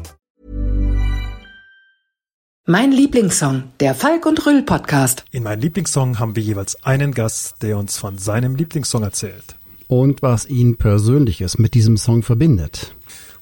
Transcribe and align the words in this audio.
Mein 2.73 2.93
Lieblingssong, 2.93 3.63
der 3.81 3.93
Falk 3.93 4.25
und 4.25 4.45
Rüll 4.45 4.61
Podcast. 4.61 5.25
In 5.31 5.43
meinem 5.43 5.59
Lieblingssong 5.59 6.19
haben 6.19 6.37
wir 6.37 6.41
jeweils 6.41 6.81
einen 6.85 7.11
Gast, 7.11 7.61
der 7.61 7.77
uns 7.77 7.97
von 7.97 8.17
seinem 8.17 8.55
Lieblingssong 8.55 9.03
erzählt. 9.03 9.57
und 9.89 10.21
was 10.21 10.45
ihn 10.45 10.77
Persönliches 10.77 11.57
mit 11.57 11.73
diesem 11.73 11.97
Song 11.97 12.23
verbindet. 12.23 12.95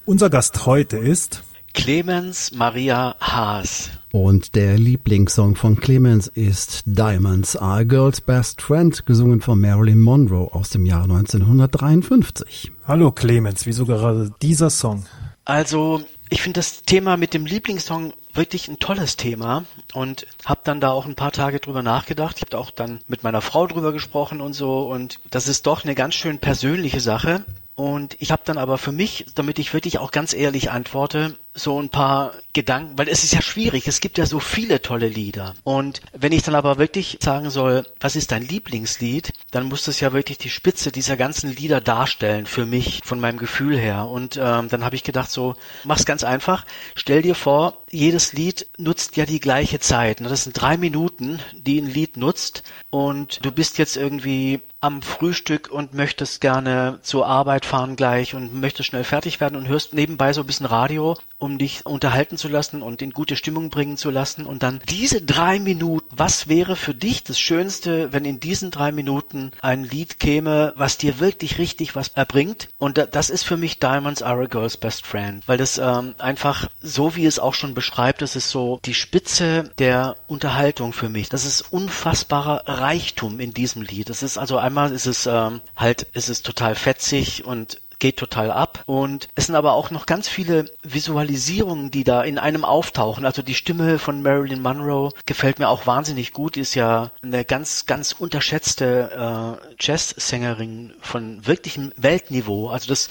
Unser 0.05 0.31
Gast 0.31 0.65
heute 0.65 0.97
ist 0.97 1.43
Clemens 1.75 2.53
Maria 2.55 3.15
Haas. 3.19 3.91
Und 4.11 4.55
der 4.55 4.79
Lieblingssong 4.79 5.55
von 5.55 5.79
Clemens 5.79 6.25
ist 6.25 6.81
Diamonds 6.87 7.55
Are 7.55 7.81
a 7.81 7.83
Girl's 7.83 8.21
Best 8.21 8.63
Friend, 8.63 9.05
gesungen 9.05 9.41
von 9.41 9.61
Marilyn 9.61 9.99
Monroe 9.99 10.51
aus 10.51 10.71
dem 10.71 10.87
Jahr 10.87 11.03
1953. 11.03 12.71
Hallo 12.87 13.11
Clemens, 13.11 13.67
wieso 13.67 13.85
gerade 13.85 14.31
dieser 14.41 14.71
Song? 14.71 15.05
Also, 15.45 16.01
ich 16.31 16.41
finde 16.41 16.61
das 16.61 16.81
Thema 16.81 17.15
mit 17.15 17.35
dem 17.35 17.45
Lieblingssong 17.45 18.13
wirklich 18.39 18.69
ein 18.69 18.79
tolles 18.79 19.17
Thema 19.17 19.65
und 19.93 20.25
habe 20.45 20.61
dann 20.63 20.79
da 20.81 20.89
auch 20.91 21.05
ein 21.05 21.15
paar 21.15 21.31
Tage 21.31 21.59
drüber 21.59 21.83
nachgedacht. 21.83 22.37
Ich 22.37 22.41
habe 22.41 22.57
auch 22.57 22.71
dann 22.71 23.01
mit 23.07 23.21
meiner 23.21 23.41
Frau 23.41 23.67
drüber 23.67 23.91
gesprochen 23.91 24.41
und 24.41 24.53
so 24.53 24.89
und 24.89 25.19
das 25.29 25.47
ist 25.47 25.67
doch 25.67 25.83
eine 25.83 25.93
ganz 25.93 26.15
schön 26.15 26.39
persönliche 26.39 27.01
Sache. 27.01 27.43
Und 27.75 28.17
ich 28.19 28.31
habe 28.31 28.41
dann 28.43 28.57
aber 28.57 28.77
für 28.77 28.91
mich, 28.91 29.27
damit 29.35 29.59
ich 29.59 29.73
wirklich 29.73 29.99
auch 29.99 30.11
ganz 30.11 30.33
ehrlich 30.33 30.71
antworte, 30.71 31.37
so 31.53 31.81
ein 31.81 31.89
paar 31.89 32.33
Gedanken, 32.53 32.97
weil 32.97 33.09
es 33.09 33.23
ist 33.23 33.33
ja 33.33 33.41
schwierig, 33.41 33.87
es 33.87 34.01
gibt 34.01 34.17
ja 34.17 34.25
so 34.25 34.39
viele 34.39 34.81
tolle 34.81 35.07
Lieder. 35.07 35.55
Und 35.63 36.01
wenn 36.13 36.31
ich 36.31 36.43
dann 36.43 36.55
aber 36.55 36.77
wirklich 36.77 37.17
sagen 37.21 37.49
soll, 37.49 37.85
was 37.99 38.15
ist 38.15 38.31
dein 38.31 38.47
Lieblingslied, 38.47 39.33
dann 39.51 39.67
muss 39.67 39.83
das 39.83 39.99
ja 39.99 40.13
wirklich 40.13 40.37
die 40.37 40.49
Spitze 40.49 40.91
dieser 40.91 41.17
ganzen 41.17 41.55
Lieder 41.55 41.81
darstellen 41.81 42.45
für 42.45 42.65
mich, 42.65 43.01
von 43.03 43.19
meinem 43.19 43.37
Gefühl 43.37 43.77
her. 43.77 44.07
Und 44.07 44.37
ähm, 44.37 44.69
dann 44.69 44.83
habe 44.83 44.95
ich 44.95 45.03
gedacht, 45.03 45.31
so, 45.31 45.55
mach's 45.83 46.05
ganz 46.05 46.23
einfach, 46.23 46.65
stell 46.95 47.21
dir 47.21 47.35
vor, 47.35 47.77
jedes 47.91 48.33
Lied 48.33 48.67
nutzt 48.77 49.17
ja 49.17 49.25
die 49.25 49.39
gleiche 49.39 49.79
Zeit. 49.79 50.21
Das 50.21 50.43
sind 50.43 50.53
drei 50.53 50.77
Minuten, 50.77 51.39
die 51.53 51.79
ein 51.79 51.87
Lied 51.87 52.17
nutzt 52.17 52.63
und 52.89 53.43
du 53.43 53.51
bist 53.51 53.77
jetzt 53.77 53.97
irgendwie 53.97 54.61
am 54.81 55.01
Frühstück 55.01 55.69
und 55.69 55.93
möchtest 55.93 56.39
gerne 56.39 56.99
zur 57.01 57.27
Arbeit 57.27 57.65
fahren 57.65 57.95
gleich 57.95 58.33
und 58.33 58.53
möchtest 58.53 58.87
schnell 58.87 59.03
fertig 59.03 59.41
werden 59.41 59.57
und 59.57 59.67
hörst 59.67 59.93
nebenbei 59.93 60.31
so 60.31 60.41
ein 60.41 60.47
bisschen 60.47 60.65
Radio 60.65 61.17
um 61.39 61.57
dich 61.57 61.85
unterhalten 61.85 62.37
zu 62.37 62.49
lassen 62.49 62.81
und 62.81 63.01
in 63.01 63.11
gute 63.11 63.35
Stimmung 63.35 63.69
bringen 63.69 63.97
zu 63.97 64.09
lassen. 64.09 64.45
Und 64.45 64.61
dann 64.61 64.81
diese 64.89 65.21
drei 65.21 65.59
Minuten, 65.59 66.05
was 66.15 66.47
wäre 66.47 66.75
für 66.75 66.93
dich 66.93 67.23
das 67.23 67.39
Schönste, 67.39 68.11
wenn 68.11 68.25
in 68.25 68.39
diesen 68.39 68.71
drei 68.71 68.91
Minuten 68.91 69.51
ein 69.61 69.83
Lied 69.85 70.19
käme, 70.19 70.73
was 70.75 70.97
dir 70.97 71.19
wirklich 71.19 71.57
richtig 71.57 71.95
was 71.95 72.09
erbringt? 72.09 72.67
Und 72.77 73.03
das 73.11 73.29
ist 73.29 73.43
für 73.43 73.57
mich 73.57 73.79
Diamonds 73.79 74.21
Are 74.21 74.43
a 74.43 74.47
Girl's 74.47 74.77
Best 74.77 75.05
Friend, 75.05 75.47
weil 75.47 75.57
das 75.57 75.77
ähm, 75.77 76.13
einfach, 76.17 76.69
so 76.81 77.15
wie 77.15 77.25
es 77.25 77.39
auch 77.39 77.53
schon 77.53 77.73
beschreibt, 77.73 78.21
das 78.21 78.35
ist 78.35 78.49
so 78.49 78.79
die 78.85 78.93
Spitze 78.93 79.71
der 79.79 80.17
Unterhaltung 80.27 80.91
für 80.93 81.09
mich. 81.09 81.29
Das 81.29 81.45
ist 81.45 81.61
unfassbarer 81.61 82.63
Reichtum 82.67 83.39
in 83.39 83.53
diesem 83.53 83.81
Lied. 83.81 84.09
Das 84.09 84.23
ist 84.23 84.37
also 84.37 84.57
einmal 84.57 84.91
ist 84.91 85.05
es 85.05 85.25
ähm, 85.25 85.61
halt, 85.75 86.07
ist 86.13 86.29
es 86.29 86.43
total 86.43 86.75
fetzig 86.75 87.45
und 87.45 87.79
geht 87.99 88.17
total 88.17 88.51
ab. 88.51 88.83
Und 88.85 89.29
es 89.35 89.45
sind 89.45 89.55
aber 89.55 89.73
auch 89.73 89.91
noch 89.91 90.05
ganz 90.05 90.27
viele 90.27 90.65
Visualisierungen, 90.83 91.91
die 91.91 92.03
da 92.03 92.23
in 92.23 92.37
einem 92.37 92.65
auftauchen. 92.65 93.25
Also 93.25 93.41
die 93.41 93.55
Stimme 93.55 93.99
von 93.99 94.21
Marilyn 94.21 94.61
Monroe 94.61 95.11
gefällt 95.25 95.59
mir 95.59 95.69
auch 95.69 95.85
wahnsinnig 95.85 96.33
gut. 96.33 96.55
Die 96.55 96.61
ist 96.61 96.75
ja 96.75 97.11
eine 97.21 97.45
ganz, 97.45 97.85
ganz 97.85 98.13
unterschätzte 98.13 99.59
äh, 99.59 99.75
Jazzsängerin 99.79 100.93
von 101.01 101.45
wirklichem 101.45 101.91
Weltniveau. 101.97 102.69
Also 102.69 102.87
das 102.87 103.09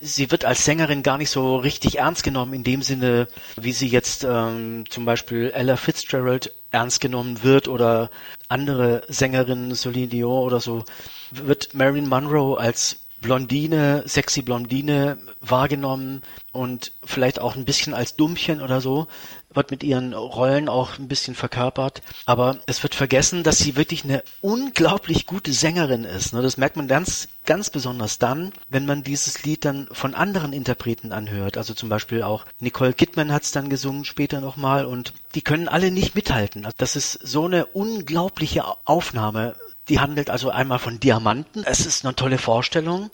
sie 0.00 0.30
wird 0.30 0.44
als 0.44 0.64
Sängerin 0.64 1.02
gar 1.02 1.18
nicht 1.18 1.30
so 1.30 1.56
richtig 1.56 1.98
ernst 1.98 2.22
genommen 2.24 2.54
in 2.54 2.64
dem 2.64 2.82
Sinne, 2.82 3.28
wie 3.56 3.72
sie 3.72 3.88
jetzt 3.88 4.24
ähm, 4.24 4.84
zum 4.88 5.04
Beispiel 5.04 5.50
Ella 5.54 5.76
Fitzgerald 5.76 6.52
ernst 6.70 7.00
genommen 7.00 7.42
wird 7.42 7.68
oder 7.68 8.10
andere 8.48 9.02
Sängerinnen, 9.08 9.74
Celine 9.74 10.08
Dion 10.08 10.42
oder 10.42 10.60
so, 10.60 10.84
wird 11.30 11.74
Marilyn 11.74 12.08
Monroe 12.08 12.58
als 12.58 12.96
Blondine, 13.20 14.02
sexy 14.06 14.42
Blondine 14.42 15.18
wahrgenommen 15.40 16.22
und 16.52 16.92
vielleicht 17.04 17.38
auch 17.38 17.54
ein 17.54 17.64
bisschen 17.64 17.94
als 17.94 18.16
Dummchen 18.16 18.60
oder 18.62 18.80
so, 18.80 19.08
wird 19.52 19.70
mit 19.70 19.82
ihren 19.82 20.14
Rollen 20.14 20.68
auch 20.68 20.98
ein 20.98 21.08
bisschen 21.08 21.34
verkörpert. 21.34 22.02
Aber 22.24 22.58
es 22.66 22.82
wird 22.82 22.94
vergessen, 22.94 23.42
dass 23.42 23.58
sie 23.58 23.76
wirklich 23.76 24.04
eine 24.04 24.22
unglaublich 24.40 25.26
gute 25.26 25.52
Sängerin 25.52 26.04
ist. 26.04 26.32
Ne? 26.32 26.42
Das 26.42 26.56
merkt 26.56 26.76
man 26.76 26.88
ganz, 26.88 27.28
ganz 27.46 27.70
besonders 27.70 28.18
dann, 28.18 28.52
wenn 28.68 28.86
man 28.86 29.02
dieses 29.02 29.42
Lied 29.42 29.64
dann 29.64 29.88
von 29.92 30.14
anderen 30.14 30.52
Interpreten 30.52 31.12
anhört. 31.12 31.56
Also 31.56 31.74
zum 31.74 31.88
Beispiel 31.88 32.22
auch 32.22 32.46
Nicole 32.60 32.92
Kidman 32.92 33.32
hat 33.32 33.42
es 33.42 33.52
dann 33.52 33.70
gesungen 33.70 34.04
später 34.04 34.40
nochmal 34.40 34.84
und 34.84 35.12
die 35.34 35.42
können 35.42 35.68
alle 35.68 35.90
nicht 35.90 36.14
mithalten. 36.14 36.66
Das 36.78 36.96
ist 36.96 37.12
so 37.12 37.44
eine 37.44 37.66
unglaubliche 37.66 38.64
Aufnahme 38.84 39.56
die 39.90 40.00
handelt 40.00 40.30
also 40.30 40.50
einmal 40.50 40.78
von 40.78 41.00
Diamanten. 41.00 41.64
Es 41.64 41.84
ist 41.84 42.04
eine 42.04 42.14
tolle 42.14 42.38
Vorstellung. 42.38 43.10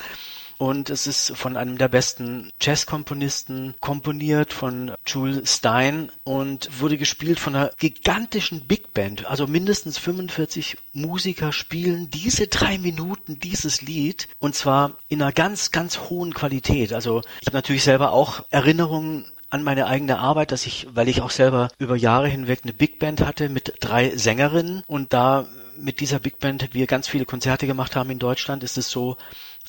Und 0.59 0.89
es 0.89 1.07
ist 1.07 1.37
von 1.37 1.57
einem 1.57 1.77
der 1.77 1.89
besten 1.89 2.51
Jazzkomponisten 2.63 3.75
komponiert, 3.81 4.55
von 4.55 4.93
Jules 5.07 5.57
Stein 5.57 6.11
und 6.25 6.81
wurde 6.81 6.97
gespielt 6.97 7.39
von 7.39 7.55
einer 7.55 7.71
gigantischen 7.79 8.67
Big 8.67 8.95
Band. 8.95 9.27
Also 9.27 9.47
mindestens 9.47 9.99
45 9.99 10.79
Musiker 10.95 11.53
spielen 11.53 12.09
diese 12.09 12.47
drei 12.47 12.79
Minuten 12.79 13.39
dieses 13.39 13.83
Lied 13.83 14.29
und 14.39 14.55
zwar 14.55 14.97
in 15.09 15.21
einer 15.21 15.33
ganz, 15.33 15.73
ganz 15.73 15.99
hohen 16.09 16.33
Qualität. 16.33 16.95
Also 16.95 17.21
ich 17.43 17.47
habe 17.47 17.57
natürlich 17.57 17.85
selber 17.85 18.13
auch 18.13 18.43
Erinnerungen 18.49 19.27
an 19.57 19.63
meine 19.63 19.87
eigene 19.87 20.19
Arbeit, 20.19 20.53
dass 20.53 20.67
ich, 20.67 20.87
weil 20.93 21.09
ich 21.09 21.23
auch 21.23 21.31
selber 21.31 21.69
über 21.79 21.97
Jahre 21.97 22.29
hinweg 22.29 22.61
eine 22.63 22.75
Big 22.75 22.99
Band 22.99 23.23
hatte 23.23 23.49
mit 23.49 23.75
drei 23.81 24.15
Sängerinnen. 24.15 24.83
Und 24.87 25.13
da 25.13 25.47
mit 25.79 26.01
dieser 26.01 26.19
Big 26.19 26.39
Band 26.39 26.75
wir 26.75 26.87
ganz 26.87 27.09
viele 27.09 27.25
Konzerte 27.25 27.67
gemacht 27.67 27.97
haben 27.97 28.11
in 28.11 28.19
Deutschland, 28.19 28.63
ist 28.63 28.79
es 28.79 28.91
so 28.91 29.17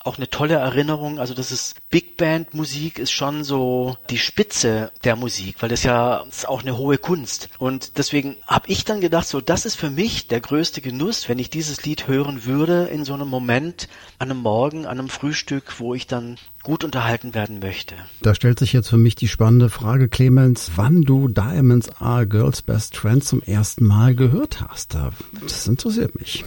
auch 0.03 0.17
eine 0.17 0.29
tolle 0.29 0.55
Erinnerung. 0.55 1.19
Also 1.19 1.33
das 1.33 1.51
ist 1.51 1.75
Big 1.89 2.17
Band 2.17 2.53
Musik 2.53 2.99
ist 2.99 3.11
schon 3.11 3.43
so 3.43 3.97
die 4.09 4.17
Spitze 4.17 4.91
der 5.03 5.15
Musik, 5.15 5.57
weil 5.61 5.69
das 5.69 5.83
ja 5.83 6.23
ist 6.29 6.47
auch 6.47 6.61
eine 6.61 6.77
hohe 6.77 6.97
Kunst. 6.97 7.49
Und 7.59 7.97
deswegen 7.97 8.35
habe 8.45 8.69
ich 8.69 8.85
dann 8.85 9.01
gedacht, 9.01 9.27
so 9.27 9.41
das 9.41 9.65
ist 9.65 9.75
für 9.75 9.89
mich 9.89 10.27
der 10.27 10.39
größte 10.39 10.81
Genuss, 10.81 11.29
wenn 11.29 11.39
ich 11.39 11.49
dieses 11.49 11.83
Lied 11.83 12.07
hören 12.07 12.45
würde 12.45 12.85
in 12.85 13.05
so 13.05 13.13
einem 13.13 13.27
Moment 13.27 13.87
an 14.19 14.31
einem 14.31 14.41
Morgen, 14.41 14.85
an 14.85 14.99
einem 14.99 15.09
Frühstück, 15.09 15.79
wo 15.79 15.93
ich 15.93 16.07
dann 16.07 16.37
gut 16.63 16.83
unterhalten 16.83 17.33
werden 17.33 17.59
möchte. 17.59 17.95
Da 18.21 18.35
stellt 18.35 18.59
sich 18.59 18.73
jetzt 18.73 18.89
für 18.89 18.97
mich 18.97 19.15
die 19.15 19.27
spannende 19.27 19.69
Frage, 19.69 20.09
Clemens, 20.09 20.71
wann 20.75 21.03
du 21.03 21.27
Diamonds 21.27 21.89
Are 22.01 22.27
Girls 22.27 22.61
Best 22.61 22.97
Friend 22.97 23.23
zum 23.23 23.41
ersten 23.41 23.85
Mal 23.85 24.15
gehört 24.15 24.61
hast. 24.61 24.97
Das 25.41 25.67
interessiert 25.67 26.19
mich. 26.19 26.43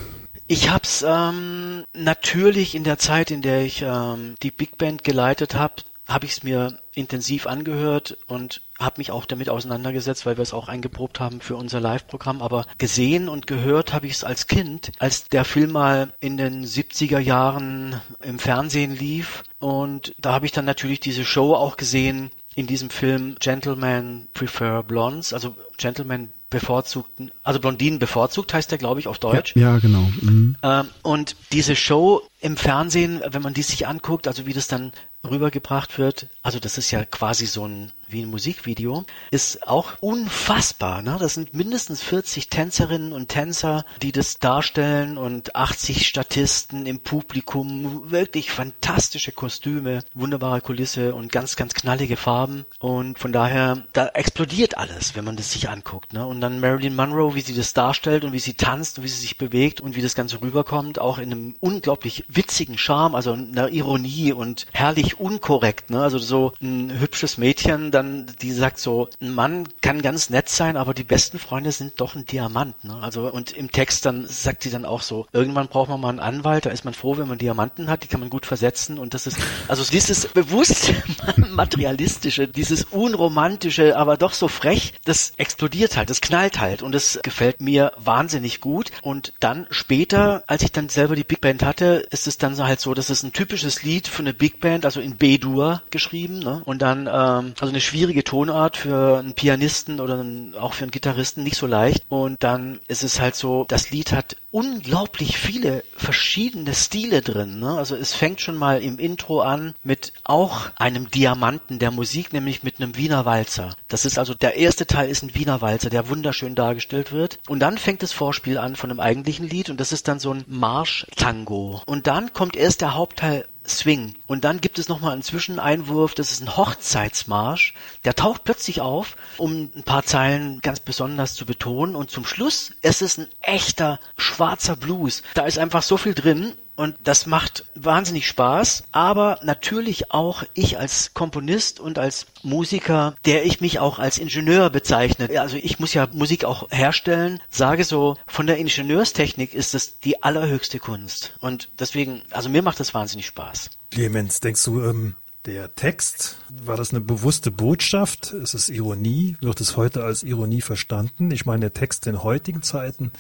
Ich 0.53 0.69
hab's 0.69 1.05
ähm, 1.07 1.85
natürlich 1.93 2.75
in 2.75 2.83
der 2.83 2.99
Zeit, 2.99 3.31
in 3.31 3.41
der 3.41 3.65
ich 3.65 3.83
ähm, 3.83 4.35
die 4.43 4.51
Big 4.51 4.79
Band 4.79 5.05
geleitet 5.05 5.55
habe, 5.55 5.75
habe 6.09 6.27
ich 6.27 6.33
es 6.33 6.43
mir 6.43 6.77
intensiv 6.93 7.47
angehört 7.47 8.19
und 8.27 8.61
habe 8.77 8.97
mich 8.99 9.13
auch 9.13 9.27
damit 9.27 9.49
auseinandergesetzt, 9.49 10.27
weil 10.27 10.39
wir 10.39 10.43
es 10.43 10.53
auch 10.53 10.67
eingeprobt 10.67 11.21
haben 11.21 11.41
für 11.41 11.55
unser 11.55 11.79
Live-Programm. 11.79 12.43
Aber 12.43 12.67
gesehen 12.79 13.29
und 13.29 13.47
gehört 13.47 13.93
habe 13.93 14.09
ich 14.09 14.15
es 14.15 14.25
als 14.25 14.49
Kind, 14.49 14.91
als 14.99 15.29
der 15.29 15.45
Film 15.45 15.71
mal 15.71 16.13
in 16.19 16.37
den 16.37 16.67
70er 16.67 17.21
Jahren 17.21 18.01
im 18.21 18.41
Fernsehen 18.41 18.97
lief. 18.97 19.45
Und 19.61 20.17
da 20.19 20.33
habe 20.33 20.47
ich 20.47 20.53
dann 20.53 20.65
natürlich 20.65 20.99
diese 20.99 21.25
Show 21.25 21.55
auch 21.55 21.77
gesehen, 21.77 22.33
in 22.61 22.67
diesem 22.67 22.91
Film 22.91 23.37
Gentlemen 23.41 24.29
Prefer 24.35 24.83
Blondes, 24.83 25.33
also 25.33 25.57
Gentlemen 25.79 26.31
bevorzugten, 26.51 27.31
also 27.43 27.61
Blondinen 27.61 27.99
bevorzugt 27.99 28.53
heißt 28.53 28.71
der, 28.71 28.79
glaube 28.79 29.01
ich, 29.01 29.09
auf 29.09 29.19
Deutsch. 29.19 29.57
Ja, 29.57 29.75
ja 29.75 29.79
genau. 29.79 30.11
Mhm. 30.21 30.57
Ähm, 30.63 30.89
und 31.03 31.37
diese 31.53 31.75
Show 31.77 32.23
im 32.41 32.57
Fernsehen, 32.57 33.23
wenn 33.31 33.43
man 33.43 33.55
die 33.55 33.63
sich 33.63 33.87
anguckt, 33.87 34.29
also 34.29 34.47
wie 34.47 34.53
das 34.53 34.67
dann 34.67 34.93
rübergebracht 35.29 35.99
wird, 35.99 36.29
also 36.43 36.59
das 36.59 36.79
ist 36.79 36.91
ja 36.91 37.05
quasi 37.05 37.47
so 37.47 37.67
ein 37.67 37.93
wie 38.13 38.23
ein 38.23 38.31
Musikvideo, 38.31 39.05
ist 39.31 39.67
auch 39.67 39.93
unfassbar. 40.01 41.03
Ne? 41.03 41.17
Das 41.19 41.35
sind 41.35 41.55
mindestens 41.55 42.03
40 42.03 42.49
Tänzerinnen 42.49 43.13
und 43.13 43.29
Tänzer, 43.29 43.85
die 44.03 44.13
das 44.13 44.39
darstellen 44.39 45.19
und 45.19 45.55
80 45.55 46.07
Statisten 46.07 46.87
im 46.87 47.01
Publikum. 47.01 48.11
Wirklich 48.11 48.51
fantastische 48.51 49.33
Kostüme, 49.33 50.01
wunderbare 50.15 50.61
Kulisse 50.61 51.15
und 51.15 51.33
ganz, 51.33 51.57
ganz 51.57 51.75
knallige 51.75 52.17
Farben. 52.17 52.65
Und 52.79 53.19
von 53.19 53.33
daher, 53.33 53.85
da 53.93 54.09
explodiert 54.09 54.77
alles, 54.77 55.17
wenn 55.17 55.25
man 55.25 55.37
das 55.37 55.53
sich 55.53 55.69
anguckt. 55.69 56.13
Ne? 56.13 56.27
Und 56.27 56.41
dann 56.41 56.61
Marilyn 56.61 56.97
Monroe, 56.97 57.35
wie 57.35 57.41
sie 57.41 57.55
das 57.55 57.75
darstellt 57.75 58.25
und 58.25 58.33
wie 58.33 58.39
sie 58.39 58.55
tanzt 58.55 58.99
und 58.99 59.05
wie 59.05 59.09
sie 59.09 59.21
sich 59.21 59.39
bewegt 59.39 59.81
und 59.81 59.97
wie 59.97 60.03
das 60.03 60.15
Ganze 60.15 60.41
rüberkommt, 60.41 61.01
auch 61.01 61.19
in 61.19 61.33
einem 61.33 61.55
unglaublich 61.61 62.25
witzigen 62.29 62.79
Charme, 62.79 63.15
also 63.15 63.33
einer 63.33 63.69
Ironie 63.69 64.33
und 64.33 64.67
herrlich 64.73 65.10
unkorrekt. 65.19 65.91
Ne? 65.91 66.03
Also 66.03 66.19
so 66.19 66.53
ein 66.63 67.01
hübsches 67.01 67.39
Mädchen, 67.39 67.91
dann, 67.91 68.27
die 68.43 68.53
sagt 68.53 68.79
so, 68.79 69.09
ein 69.21 69.35
Mann 69.35 69.69
kann 69.81 70.03
ganz 70.03 70.31
nett 70.31 70.49
sein, 70.49 70.77
aber 70.77 70.95
die 70.95 71.05
besten 71.05 71.39
Freunde 71.39 71.73
sind 71.73 72.01
doch 72.01 72.15
ein 72.15 72.27
Diamant. 72.27 72.85
Ne? 72.85 72.95
Also 73.01 73.31
und 73.31 73.53
im 73.53 73.73
Text 73.73 74.05
dann 74.07 74.27
sagt 74.27 74.63
sie 74.63 74.71
dann 74.71 74.85
auch 74.85 75.03
so, 75.03 75.27
irgendwann 75.33 75.69
braucht 75.69 75.89
man 75.89 76.01
mal 76.01 76.11
einen 76.11 76.21
Anwalt, 76.21 76.67
da 76.67 76.71
ist 76.71 76.85
man 76.85 76.95
froh, 76.95 77.17
wenn 77.17 77.29
man 77.29 77.39
Diamanten 77.39 77.89
hat, 77.89 78.03
die 78.05 78.09
kann 78.09 78.21
man 78.21 78.31
gut 78.31 78.47
versetzen 78.47 78.99
und 78.99 79.15
das 79.15 79.27
ist, 79.27 79.39
also 79.69 79.85
dieses 79.91 80.27
bewusst 80.29 80.93
materialistische, 81.51 82.49
dieses 82.49 82.85
unromantische, 82.85 83.97
aber 83.97 84.17
doch 84.17 84.33
so 84.33 84.49
frech, 84.49 84.95
das 85.05 85.33
explodiert 85.37 85.97
halt, 85.97 86.11
das 86.11 86.21
knallt 86.21 86.61
halt 86.61 86.83
und 86.83 86.93
das 86.93 87.19
gefällt 87.23 87.61
mir 87.61 87.93
wahnsinnig 87.97 88.61
gut 88.61 88.91
und 89.03 89.33
dann 89.41 89.67
später, 89.71 90.43
als 90.47 90.63
ich 90.63 90.73
dann 90.73 90.89
selber 90.89 91.17
die 91.17 91.25
Big 91.25 91.41
Band 91.41 91.63
hatte, 91.63 92.07
ist 92.11 92.27
es 92.27 92.39
dann 92.39 92.57
halt 92.59 92.81
so, 92.81 92.95
das 92.95 93.11
ist 93.11 93.23
ein 93.23 93.33
typisches 93.33 93.83
Lied 93.83 94.09
für 94.09 94.21
eine 94.21 94.35
Big 94.35 94.61
Band, 94.61 94.85
also 94.85 95.00
in 95.01 95.17
B-Dur 95.17 95.83
geschrieben 95.91 96.39
ne? 96.39 96.63
und 96.65 96.83
dann 96.83 97.07
ähm, 97.07 97.55
also 97.59 97.69
eine 97.69 97.81
schwierige 97.81 98.25
Tonart 98.25 98.77
für 98.77 99.19
einen 99.19 99.35
Pianisten 99.35 100.01
oder 100.01 100.21
einen, 100.21 100.55
auch 100.55 100.75
für 100.75 100.85
einen 100.85 100.91
Gitarristen 100.91 101.43
nicht 101.43 101.57
so 101.57 101.67
leicht. 101.67 102.05
Und 102.09 102.43
dann 102.43 102.81
ist 102.89 103.05
es 103.05 103.21
halt 103.21 103.35
so, 103.35 103.65
das 103.69 103.91
Lied 103.91 104.13
hat 104.13 104.37
unglaublich 104.53 105.39
viele 105.39 105.85
verschiedene 105.97 106.75
Stile 106.75 107.23
drin. 107.23 107.61
Ne? 107.61 107.77
Also 107.77 107.95
es 107.95 108.15
fängt 108.15 108.41
schon 108.41 108.57
mal 108.57 108.83
im 108.83 108.99
Intro 108.99 109.43
an 109.43 109.75
mit 109.85 110.13
auch 110.25 110.71
einem 110.77 111.11
Diamanten 111.11 111.79
der 111.79 111.91
Musik, 111.91 112.33
nämlich 112.33 112.63
mit 112.63 112.81
einem 112.81 112.97
Wiener 112.97 113.25
Walzer. 113.25 113.77
Das 113.89 114.05
ist 114.05 114.19
also 114.19 114.35
der 114.35 114.57
erste 114.57 114.87
Teil 114.87 115.09
ist 115.09 115.23
ein 115.23 115.35
Wiener 115.35 115.61
Walzer, 115.61 115.91
der 115.91 116.09
wunderschön 116.09 116.55
dargestellt 116.55 117.13
wird. 117.13 117.39
Und 117.49 117.61
dann 117.61 117.79
fängt 117.79 118.03
das 118.03 118.13
Vorspiel 118.13 118.59
an 118.59 118.77
von 118.77 118.91
einem 118.91 119.01
eigentlichen 119.01 119.49
Lied 119.49 119.71
und 119.71 119.79
das 119.79 119.93
ist 119.93 120.09
dann 120.09 120.19
so 120.19 120.33
ein 120.33 120.45
Marsch-Tango. 120.47 121.83
Und 121.87 122.07
dann 122.07 122.33
kommt 122.33 122.57
erst 122.57 122.81
der 122.81 122.95
Hauptteil 122.95 123.47
Swing. 123.67 124.15
Und 124.27 124.45
dann 124.45 124.61
gibt 124.61 124.79
es 124.79 124.89
nochmal 124.89 125.13
einen 125.13 125.23
Zwischeneinwurf, 125.23 126.15
das 126.15 126.33
ist 126.33 126.41
ein 126.43 126.57
Hochzeitsmarsch. 126.57 127.75
Der 128.05 128.15
taucht 128.15 128.45
plötzlich 128.45 128.81
auf, 128.81 129.17
um 129.37 129.71
ein 129.75 129.83
paar 129.85 130.03
Zeilen 130.03 130.61
ganz 130.61 130.81
besonders 130.81 131.35
zu 131.35 131.47
betonen. 131.47 131.95
Und 131.95 132.11
zum 132.11 132.25
Schluss, 132.25 132.73
es 132.83 133.03
ist 133.03 133.19
ein 133.19 133.29
echter 133.41 134.01
schwarzer 134.17 134.77
Blues. 134.77 135.23
Da 135.35 135.45
ist 135.47 135.59
einfach 135.59 135.83
so 135.83 135.97
viel 135.97 136.15
drin 136.15 136.55
und 136.81 136.97
das 137.05 137.27
macht 137.27 137.67
wahnsinnig 137.75 138.27
Spaß, 138.27 138.85
aber 138.91 139.39
natürlich 139.43 140.13
auch 140.13 140.45
ich 140.55 140.79
als 140.79 141.13
Komponist 141.13 141.79
und 141.79 141.99
als 141.99 142.25
Musiker, 142.43 143.15
der 143.27 143.45
ich 143.45 143.61
mich 143.61 143.81
auch 143.81 143.99
als 143.99 144.17
Ingenieur 144.17 144.71
bezeichne. 144.71 145.29
Also 145.39 145.59
ich 145.59 145.79
muss 145.79 145.93
ja 145.93 146.09
Musik 146.15 146.47
auch 146.47 146.71
herstellen, 146.71 147.39
sage 147.51 147.85
so, 147.85 148.17
von 148.27 148.47
der 148.47 148.57
Ingenieurstechnik 148.57 149.53
ist 149.53 149.75
es 149.75 150.01
die 150.01 150.23
allerhöchste 150.23 150.79
Kunst. 150.79 151.37
Und 151.41 151.69
deswegen, 151.79 152.23
also 152.31 152.49
mir 152.49 152.63
macht 152.63 152.81
das 152.81 152.95
wahnsinnig 152.95 153.27
Spaß. 153.27 153.69
Clemens, 153.91 154.41
denkst 154.41 154.65
du, 154.65 154.83
ähm, 154.83 155.17
der 155.47 155.75
Text, 155.75 156.37
war 156.51 156.77
das 156.77 156.91
eine 156.91 157.01
bewusste 157.01 157.51
Botschaft? 157.51 158.33
Ist 158.33 158.53
es 158.53 158.69
Ironie? 158.69 159.37
Wird 159.41 159.61
es 159.63 159.77
heute 159.77 160.05
als 160.05 160.23
Ironie 160.23 160.61
verstanden? 160.61 161.31
Ich 161.31 161.47
meine, 161.47 161.61
der 161.61 161.73
Text 161.73 162.07
in 162.07 162.23
heutigen 162.23 162.63
Zeiten 162.63 163.11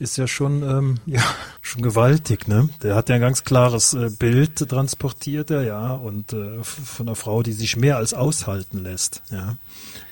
ist 0.00 0.16
ja 0.18 0.26
schon, 0.26 0.62
ähm, 0.62 0.94
ja, 1.06 1.22
schon 1.62 1.82
gewaltig, 1.82 2.48
ne? 2.48 2.68
Der 2.82 2.96
hat 2.96 3.08
ja 3.08 3.14
ein 3.14 3.20
ganz 3.20 3.44
klares 3.44 3.94
äh, 3.94 4.10
Bild 4.10 4.68
transportiert, 4.68 5.50
er, 5.50 5.62
ja, 5.62 5.92
und 5.92 6.32
äh, 6.32 6.64
von 6.64 7.06
einer 7.06 7.14
Frau, 7.16 7.44
die 7.44 7.52
sich 7.52 7.76
mehr 7.76 7.96
als 7.96 8.12
aushalten 8.12 8.82
lässt, 8.82 9.22
ja. 9.30 9.56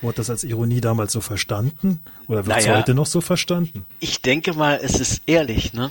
Wurde 0.02 0.18
das 0.18 0.30
als 0.30 0.44
Ironie 0.44 0.80
damals 0.80 1.12
so 1.12 1.20
verstanden? 1.20 2.00
Oder 2.28 2.46
wird 2.46 2.58
es 2.58 2.66
naja, 2.66 2.78
heute 2.78 2.94
noch 2.94 3.06
so 3.06 3.20
verstanden? 3.20 3.86
Ich 3.98 4.22
denke 4.22 4.52
mal, 4.52 4.78
es 4.82 5.00
ist 5.00 5.22
ehrlich, 5.26 5.72
ne? 5.72 5.90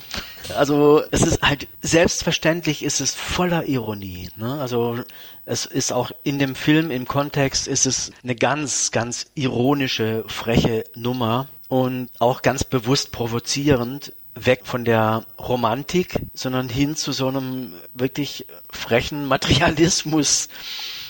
Also 0.55 1.01
es 1.11 1.21
ist 1.21 1.41
halt 1.41 1.67
selbstverständlich 1.81 2.83
ist 2.83 3.01
es 3.01 3.15
voller 3.15 3.67
Ironie, 3.67 4.29
ne? 4.35 4.59
Also 4.59 4.99
es 5.45 5.65
ist 5.65 5.91
auch 5.93 6.11
in 6.23 6.39
dem 6.39 6.55
Film 6.55 6.91
im 6.91 7.07
Kontext 7.07 7.67
ist 7.67 7.85
es 7.85 8.11
eine 8.23 8.35
ganz, 8.35 8.91
ganz 8.91 9.27
ironische, 9.35 10.23
freche 10.27 10.83
Nummer 10.95 11.47
und 11.67 12.09
auch 12.19 12.41
ganz 12.41 12.63
bewusst 12.63 13.11
provozierend 13.11 14.13
weg 14.35 14.61
von 14.65 14.83
der 14.85 15.25
Romantik, 15.39 16.19
sondern 16.33 16.67
hin 16.67 16.95
zu 16.95 17.11
so 17.11 17.27
einem 17.27 17.73
wirklich 17.93 18.45
frechen 18.69 19.25
Materialismus. 19.25 20.49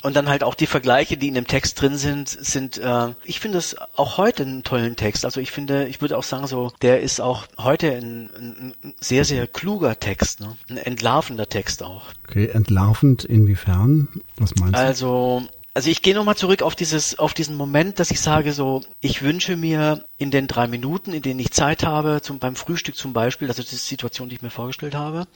Und 0.05 0.15
dann 0.15 0.29
halt 0.29 0.43
auch 0.43 0.53
die 0.53 0.67
Vergleiche, 0.67 1.17
die 1.17 1.29
in 1.29 1.33
dem 1.33 1.47
Text 1.47 1.81
drin 1.81 1.97
sind, 1.97 2.29
sind, 2.29 2.77
äh, 2.77 3.07
ich 3.23 3.39
finde 3.39 3.57
es 3.57 3.75
auch 3.95 4.17
heute 4.17 4.43
einen 4.43 4.61
tollen 4.61 4.95
Text. 4.95 5.25
Also 5.25 5.41
ich 5.41 5.49
finde, 5.49 5.87
ich 5.87 5.99
würde 5.99 6.15
auch 6.15 6.23
sagen, 6.23 6.45
so, 6.45 6.71
der 6.83 7.01
ist 7.01 7.19
auch 7.19 7.47
heute 7.57 7.91
ein, 7.91 8.29
ein 8.83 8.93
sehr, 8.99 9.25
sehr 9.25 9.47
kluger 9.47 9.99
Text, 9.99 10.41
ne? 10.41 10.57
ein 10.69 10.77
entlarvender 10.77 11.49
Text 11.49 11.81
auch. 11.81 12.03
Okay, 12.27 12.49
entlarvend 12.49 13.23
inwiefern? 13.23 14.09
Was 14.37 14.53
meinst 14.57 14.75
du? 14.75 14.79
Also 14.79 15.41
also 15.73 15.89
ich 15.89 16.01
gehe 16.01 16.15
nochmal 16.15 16.37
zurück 16.37 16.61
auf 16.61 16.73
dieses, 16.73 17.19
auf 17.19 17.33
diesen 17.33 17.57
Moment, 17.57 17.99
dass 17.99 18.09
ich 18.09 18.21
sage 18.21 18.53
so, 18.53 18.81
ich 19.01 19.23
wünsche 19.23 19.57
mir 19.57 20.05
in 20.17 20.31
den 20.31 20.47
drei 20.47 20.67
Minuten, 20.67 21.13
in 21.13 21.21
denen 21.21 21.39
ich 21.39 21.51
Zeit 21.51 21.83
habe, 21.83 22.21
zum, 22.21 22.39
beim 22.39 22.55
Frühstück 22.55 22.95
zum 22.95 23.11
Beispiel, 23.11 23.49
also 23.49 23.61
diese 23.61 23.75
Situation, 23.75 24.29
die 24.29 24.35
ich 24.35 24.41
mir 24.41 24.51
vorgestellt 24.51 24.95
habe, 24.95 25.27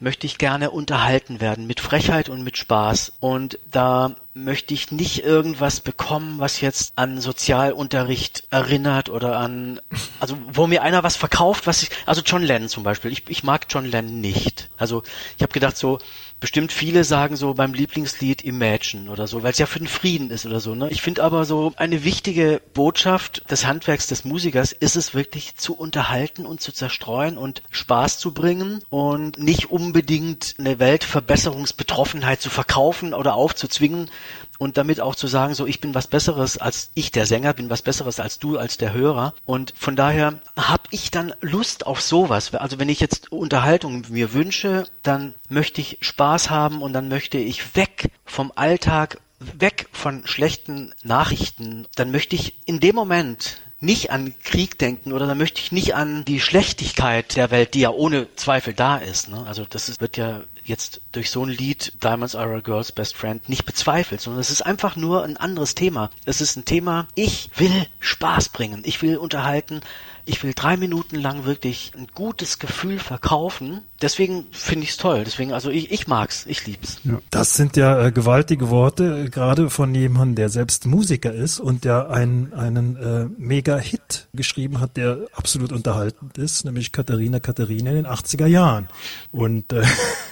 möchte 0.00 0.26
ich 0.26 0.38
gerne 0.38 0.70
unterhalten 0.70 1.40
werden 1.40 1.66
mit 1.66 1.80
Frechheit 1.80 2.28
und 2.28 2.42
mit 2.42 2.56
Spaß. 2.56 3.12
Und 3.20 3.58
da 3.70 4.16
möchte 4.36 4.74
ich 4.74 4.92
nicht 4.92 5.24
irgendwas 5.24 5.80
bekommen, 5.80 6.38
was 6.38 6.60
jetzt 6.60 6.92
an 6.96 7.22
Sozialunterricht 7.22 8.44
erinnert 8.50 9.08
oder 9.08 9.38
an, 9.38 9.80
also 10.20 10.36
wo 10.52 10.66
mir 10.66 10.82
einer 10.82 11.02
was 11.02 11.16
verkauft, 11.16 11.66
was 11.66 11.82
ich, 11.82 11.90
also 12.04 12.20
John 12.20 12.42
Lennon 12.42 12.68
zum 12.68 12.82
Beispiel. 12.82 13.10
Ich, 13.10 13.22
ich 13.28 13.44
mag 13.44 13.66
John 13.70 13.86
Lennon 13.86 14.20
nicht. 14.20 14.68
Also 14.76 15.02
ich 15.38 15.42
habe 15.42 15.54
gedacht 15.54 15.78
so, 15.78 15.98
bestimmt 16.38 16.70
viele 16.70 17.04
sagen 17.04 17.36
so 17.36 17.54
beim 17.54 17.72
Lieblingslied 17.72 18.44
Imagine 18.44 19.10
oder 19.10 19.26
so, 19.26 19.42
weil 19.42 19.52
es 19.52 19.58
ja 19.58 19.66
für 19.66 19.78
den 19.78 19.88
Frieden 19.88 20.30
ist 20.30 20.44
oder 20.44 20.60
so. 20.60 20.74
Ne? 20.74 20.90
Ich 20.90 21.00
finde 21.00 21.22
aber 21.24 21.46
so 21.46 21.72
eine 21.76 22.04
wichtige 22.04 22.60
Botschaft 22.74 23.50
des 23.50 23.64
Handwerks 23.64 24.06
des 24.06 24.24
Musikers 24.24 24.72
ist 24.72 24.96
es 24.96 25.14
wirklich 25.14 25.56
zu 25.56 25.74
unterhalten 25.74 26.44
und 26.44 26.60
zu 26.60 26.72
zerstreuen 26.72 27.38
und 27.38 27.62
Spaß 27.70 28.18
zu 28.18 28.34
bringen 28.34 28.82
und 28.90 29.38
nicht 29.38 29.70
unbedingt 29.70 30.56
eine 30.58 30.78
Weltverbesserungsbetroffenheit 30.78 32.42
zu 32.42 32.50
verkaufen 32.50 33.14
oder 33.14 33.34
aufzuzwingen, 33.34 34.10
und 34.58 34.76
damit 34.76 35.00
auch 35.00 35.14
zu 35.14 35.26
sagen, 35.26 35.54
so 35.54 35.66
ich 35.66 35.80
bin 35.80 35.94
was 35.94 36.06
Besseres 36.06 36.58
als 36.58 36.90
ich, 36.94 37.10
der 37.10 37.26
Sänger, 37.26 37.52
bin 37.52 37.70
was 37.70 37.82
Besseres 37.82 38.20
als 38.20 38.38
du, 38.38 38.58
als 38.58 38.78
der 38.78 38.92
Hörer. 38.92 39.34
Und 39.44 39.74
von 39.76 39.96
daher 39.96 40.40
habe 40.56 40.84
ich 40.90 41.10
dann 41.10 41.34
Lust 41.40 41.86
auf 41.86 42.00
sowas. 42.00 42.54
Also 42.54 42.78
wenn 42.78 42.88
ich 42.88 43.00
jetzt 43.00 43.32
Unterhaltung 43.32 44.04
mir 44.08 44.32
wünsche, 44.32 44.84
dann 45.02 45.34
möchte 45.48 45.80
ich 45.80 45.98
Spaß 46.00 46.50
haben 46.50 46.82
und 46.82 46.92
dann 46.92 47.08
möchte 47.08 47.38
ich 47.38 47.76
weg 47.76 48.10
vom 48.24 48.52
Alltag, 48.54 49.20
weg 49.38 49.88
von 49.92 50.26
schlechten 50.26 50.92
Nachrichten. 51.02 51.86
Dann 51.94 52.10
möchte 52.10 52.36
ich 52.36 52.54
in 52.66 52.80
dem 52.80 52.94
Moment 52.94 53.60
nicht 53.80 54.10
an 54.10 54.34
Krieg 54.42 54.78
denken 54.78 55.12
oder 55.12 55.26
dann 55.26 55.38
möchte 55.38 55.60
ich 55.60 55.70
nicht 55.70 55.94
an 55.94 56.24
die 56.24 56.40
Schlechtigkeit 56.40 57.36
der 57.36 57.50
Welt, 57.50 57.74
die 57.74 57.80
ja 57.80 57.90
ohne 57.90 58.26
Zweifel 58.34 58.72
da 58.72 58.96
ist. 58.96 59.28
Ne? 59.28 59.44
Also 59.46 59.66
das 59.68 59.88
ist, 59.88 60.00
wird 60.00 60.16
ja 60.16 60.42
jetzt 60.68 61.00
durch 61.12 61.30
so 61.30 61.44
ein 61.44 61.50
Lied 61.50 61.92
Diamonds 62.02 62.34
Are 62.34 62.56
a 62.56 62.60
Girl's 62.60 62.92
Best 62.92 63.16
Friend 63.16 63.48
nicht 63.48 63.64
bezweifelt, 63.64 64.20
sondern 64.20 64.40
es 64.40 64.50
ist 64.50 64.62
einfach 64.62 64.96
nur 64.96 65.24
ein 65.24 65.36
anderes 65.36 65.74
Thema. 65.74 66.10
Es 66.24 66.40
ist 66.40 66.56
ein 66.56 66.64
Thema, 66.64 67.06
ich 67.14 67.50
will 67.56 67.86
Spaß 68.00 68.50
bringen, 68.50 68.82
ich 68.84 69.02
will 69.02 69.16
unterhalten, 69.16 69.80
ich 70.28 70.42
will 70.42 70.54
drei 70.54 70.76
Minuten 70.76 71.16
lang 71.16 71.44
wirklich 71.44 71.92
ein 71.96 72.08
gutes 72.12 72.58
Gefühl 72.58 72.98
verkaufen. 72.98 73.82
Deswegen 74.02 74.46
finde 74.50 74.82
ich 74.82 74.90
es 74.90 74.96
toll. 74.96 75.22
Deswegen, 75.24 75.52
also 75.52 75.70
ich, 75.70 75.92
ich 75.92 76.08
mag's, 76.08 76.44
ich 76.46 76.66
lieb's. 76.66 76.98
Ja, 77.04 77.20
das 77.30 77.54
sind 77.54 77.76
ja 77.76 78.06
äh, 78.06 78.10
gewaltige 78.10 78.68
Worte, 78.68 79.26
äh, 79.26 79.30
gerade 79.30 79.70
von 79.70 79.94
jemandem, 79.94 80.34
der 80.34 80.48
selbst 80.48 80.84
Musiker 80.84 81.32
ist 81.32 81.60
und 81.60 81.84
der 81.84 82.10
einen, 82.10 82.52
einen 82.54 82.96
äh, 82.96 83.26
Mega-Hit 83.38 84.26
geschrieben 84.34 84.80
hat, 84.80 84.96
der 84.96 85.20
absolut 85.32 85.70
unterhaltend 85.70 86.36
ist, 86.38 86.64
nämlich 86.64 86.90
Katharina 86.90 87.38
Katharina 87.38 87.90
in 87.90 87.96
den 87.96 88.06
80er 88.06 88.46
Jahren. 88.46 88.88
Und 89.30 89.72
äh, 89.72 89.84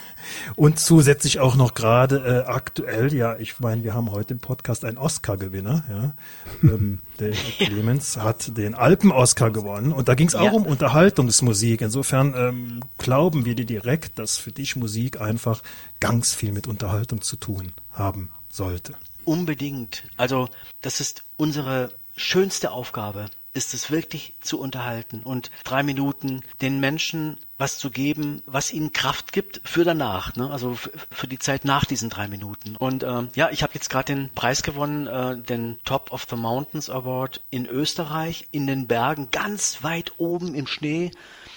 Und 0.56 0.78
zusätzlich 0.78 1.40
auch 1.40 1.56
noch 1.56 1.74
gerade 1.74 2.44
äh, 2.46 2.50
aktuell, 2.50 3.12
ja, 3.12 3.36
ich 3.36 3.60
meine, 3.60 3.84
wir 3.84 3.94
haben 3.94 4.10
heute 4.10 4.34
im 4.34 4.40
Podcast 4.40 4.84
einen 4.84 4.98
Oscar-Gewinner, 4.98 5.84
ja. 5.88 6.12
Ähm, 6.62 7.00
der 7.20 7.32
Clemens 7.32 8.16
hat 8.16 8.56
den 8.56 8.74
Alpen-Oscar 8.74 9.50
gewonnen 9.50 9.92
und 9.92 10.08
da 10.08 10.14
ging 10.14 10.28
es 10.28 10.34
auch 10.34 10.44
ja. 10.44 10.52
um 10.52 10.66
Unterhaltungsmusik. 10.66 11.82
Insofern 11.82 12.34
ähm, 12.36 12.80
glauben 12.98 13.44
wir 13.44 13.54
dir 13.54 13.66
direkt, 13.66 14.18
dass 14.18 14.38
für 14.38 14.50
dich 14.50 14.76
Musik 14.76 15.20
einfach 15.20 15.62
ganz 16.00 16.34
viel 16.34 16.52
mit 16.52 16.66
Unterhaltung 16.66 17.22
zu 17.22 17.36
tun 17.36 17.72
haben 17.90 18.30
sollte. 18.48 18.94
Unbedingt. 19.24 20.04
Also 20.16 20.48
das 20.80 21.00
ist 21.00 21.24
unsere 21.36 21.92
schönste 22.16 22.70
Aufgabe 22.70 23.26
ist 23.54 23.72
es 23.72 23.90
wirklich 23.90 24.34
zu 24.40 24.58
unterhalten 24.60 25.22
und 25.22 25.50
drei 25.62 25.82
Minuten 25.82 26.42
den 26.60 26.80
Menschen 26.80 27.38
was 27.56 27.78
zu 27.78 27.90
geben, 27.90 28.42
was 28.46 28.72
ihnen 28.72 28.92
Kraft 28.92 29.32
gibt 29.32 29.60
für 29.64 29.84
danach, 29.84 30.34
ne? 30.34 30.50
also 30.50 30.76
für 31.10 31.28
die 31.28 31.38
Zeit 31.38 31.64
nach 31.64 31.84
diesen 31.84 32.10
drei 32.10 32.26
Minuten. 32.26 32.74
Und 32.76 33.04
ähm, 33.04 33.28
ja, 33.36 33.50
ich 33.50 33.62
habe 33.62 33.74
jetzt 33.74 33.90
gerade 33.90 34.12
den 34.12 34.30
Preis 34.30 34.64
gewonnen, 34.64 35.06
äh, 35.06 35.38
den 35.38 35.78
Top 35.84 36.12
of 36.12 36.26
the 36.28 36.36
Mountains 36.36 36.90
Award 36.90 37.40
in 37.50 37.66
Österreich, 37.66 38.48
in 38.50 38.66
den 38.66 38.88
Bergen, 38.88 39.28
ganz 39.30 39.84
weit 39.84 40.14
oben 40.18 40.54
im 40.54 40.66
Schnee. 40.66 41.12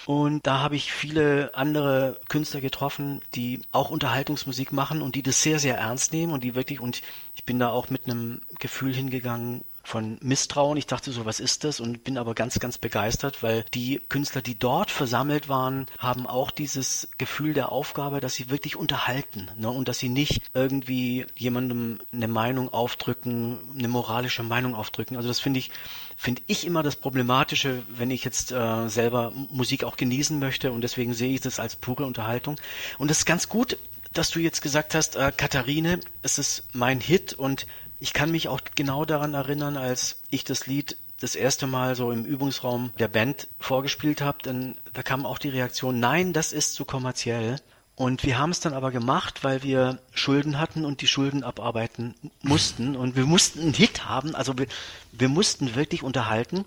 Und 0.06 0.46
da 0.46 0.60
habe 0.60 0.76
ich 0.76 0.92
viele 0.92 1.54
andere 1.54 2.18
Künstler 2.28 2.60
getroffen, 2.60 3.20
die 3.34 3.60
auch 3.72 3.90
Unterhaltungsmusik 3.90 4.72
machen 4.72 5.02
und 5.02 5.16
die 5.16 5.22
das 5.22 5.42
sehr, 5.42 5.58
sehr 5.58 5.76
ernst 5.76 6.12
nehmen 6.12 6.32
und 6.32 6.44
die 6.44 6.54
wirklich, 6.54 6.80
und 6.80 7.02
ich 7.34 7.44
bin 7.44 7.58
da 7.58 7.68
auch 7.70 7.90
mit 7.90 8.06
einem 8.06 8.40
Gefühl 8.58 8.94
hingegangen, 8.94 9.64
von 9.88 10.18
Misstrauen. 10.20 10.76
Ich 10.76 10.86
dachte 10.86 11.10
so, 11.12 11.24
was 11.24 11.40
ist 11.40 11.64
das? 11.64 11.80
Und 11.80 12.04
bin 12.04 12.18
aber 12.18 12.34
ganz, 12.34 12.58
ganz 12.58 12.76
begeistert, 12.78 13.42
weil 13.42 13.64
die 13.72 14.00
Künstler, 14.08 14.42
die 14.42 14.58
dort 14.58 14.90
versammelt 14.90 15.48
waren, 15.48 15.86
haben 15.98 16.26
auch 16.26 16.50
dieses 16.50 17.08
Gefühl 17.16 17.54
der 17.54 17.72
Aufgabe, 17.72 18.20
dass 18.20 18.34
sie 18.34 18.50
wirklich 18.50 18.76
unterhalten 18.76 19.50
ne? 19.56 19.70
und 19.70 19.88
dass 19.88 19.98
sie 19.98 20.10
nicht 20.10 20.42
irgendwie 20.52 21.26
jemandem 21.34 22.00
eine 22.12 22.28
Meinung 22.28 22.72
aufdrücken, 22.72 23.58
eine 23.76 23.88
moralische 23.88 24.42
Meinung 24.42 24.74
aufdrücken. 24.74 25.16
Also 25.16 25.28
das 25.28 25.40
finde 25.40 25.60
ich 25.60 25.70
finde 26.18 26.42
ich 26.48 26.66
immer 26.66 26.82
das 26.82 26.96
Problematische, 26.96 27.82
wenn 27.88 28.10
ich 28.10 28.24
jetzt 28.24 28.52
äh, 28.52 28.88
selber 28.88 29.32
Musik 29.50 29.84
auch 29.84 29.96
genießen 29.96 30.38
möchte 30.38 30.72
und 30.72 30.82
deswegen 30.82 31.14
sehe 31.14 31.32
ich 31.32 31.40
das 31.40 31.60
als 31.60 31.76
pure 31.76 32.04
Unterhaltung. 32.04 32.60
Und 32.98 33.08
das 33.08 33.18
ist 33.18 33.24
ganz 33.24 33.48
gut, 33.48 33.78
dass 34.12 34.30
du 34.30 34.40
jetzt 34.40 34.60
gesagt 34.60 34.94
hast, 34.94 35.16
äh, 35.16 35.32
Katharine, 35.34 36.00
es 36.22 36.38
ist 36.38 36.74
mein 36.74 37.00
Hit 37.00 37.34
und 37.34 37.66
ich 38.00 38.12
kann 38.12 38.30
mich 38.30 38.48
auch 38.48 38.60
genau 38.74 39.04
daran 39.04 39.34
erinnern, 39.34 39.76
als 39.76 40.22
ich 40.30 40.44
das 40.44 40.66
Lied 40.66 40.96
das 41.20 41.34
erste 41.34 41.66
Mal 41.66 41.96
so 41.96 42.12
im 42.12 42.24
Übungsraum 42.24 42.92
der 42.98 43.08
Band 43.08 43.48
vorgespielt 43.58 44.20
habe, 44.20 44.38
dann 44.42 44.76
da 44.92 45.02
kam 45.02 45.26
auch 45.26 45.38
die 45.38 45.48
Reaktion, 45.48 45.98
nein, 45.98 46.32
das 46.32 46.52
ist 46.52 46.74
zu 46.74 46.84
kommerziell. 46.84 47.56
Und 47.96 48.22
wir 48.22 48.38
haben 48.38 48.50
es 48.50 48.60
dann 48.60 48.74
aber 48.74 48.92
gemacht, 48.92 49.42
weil 49.42 49.64
wir 49.64 49.98
Schulden 50.12 50.60
hatten 50.60 50.84
und 50.84 51.00
die 51.00 51.08
Schulden 51.08 51.42
abarbeiten 51.42 52.14
mussten. 52.42 52.94
Und 52.94 53.16
wir 53.16 53.26
mussten 53.26 53.60
einen 53.60 53.74
Hit 53.74 54.04
haben, 54.04 54.36
also 54.36 54.56
wir, 54.56 54.68
wir 55.10 55.28
mussten 55.28 55.74
wirklich 55.74 56.04
unterhalten. 56.04 56.64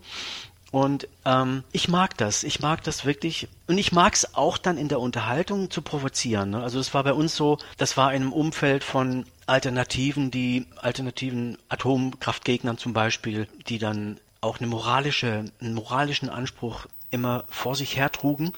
Und 0.72 1.08
ähm, 1.26 1.64
ich 1.72 1.88
mag 1.88 2.18
das. 2.18 2.44
Ich 2.44 2.60
mag 2.60 2.84
das 2.84 3.06
wirklich. 3.06 3.48
Und 3.68 3.78
ich 3.78 3.94
mag 3.94 4.14
es 4.14 4.36
auch 4.36 4.58
dann 4.58 4.78
in 4.78 4.90
der 4.90 5.00
Unterhaltung 5.00 5.70
zu 5.70 5.82
provozieren. 5.82 6.52
Ne? 6.52 6.64
Also 6.64 6.80
es 6.80 6.94
war 6.94 7.04
bei 7.04 7.14
uns 7.14 7.36
so, 7.36 7.58
das 7.78 7.96
war 7.96 8.14
in 8.14 8.24
einem 8.24 8.34
Umfeld 8.34 8.84
von 8.84 9.26
Alternativen, 9.52 10.32
die 10.32 10.66
alternativen 10.78 11.58
Atomkraftgegnern 11.68 12.78
zum 12.78 12.94
Beispiel, 12.94 13.50
die 13.68 13.80
dann 13.80 14.18
auch 14.40 14.60
eine 14.60 14.68
moralische, 14.68 15.44
einen 15.60 15.74
moralischen 15.74 16.30
Anspruch 16.30 16.86
immer 17.10 17.44
vor 17.50 17.76
sich 17.76 17.98
hertrugen. 17.98 18.54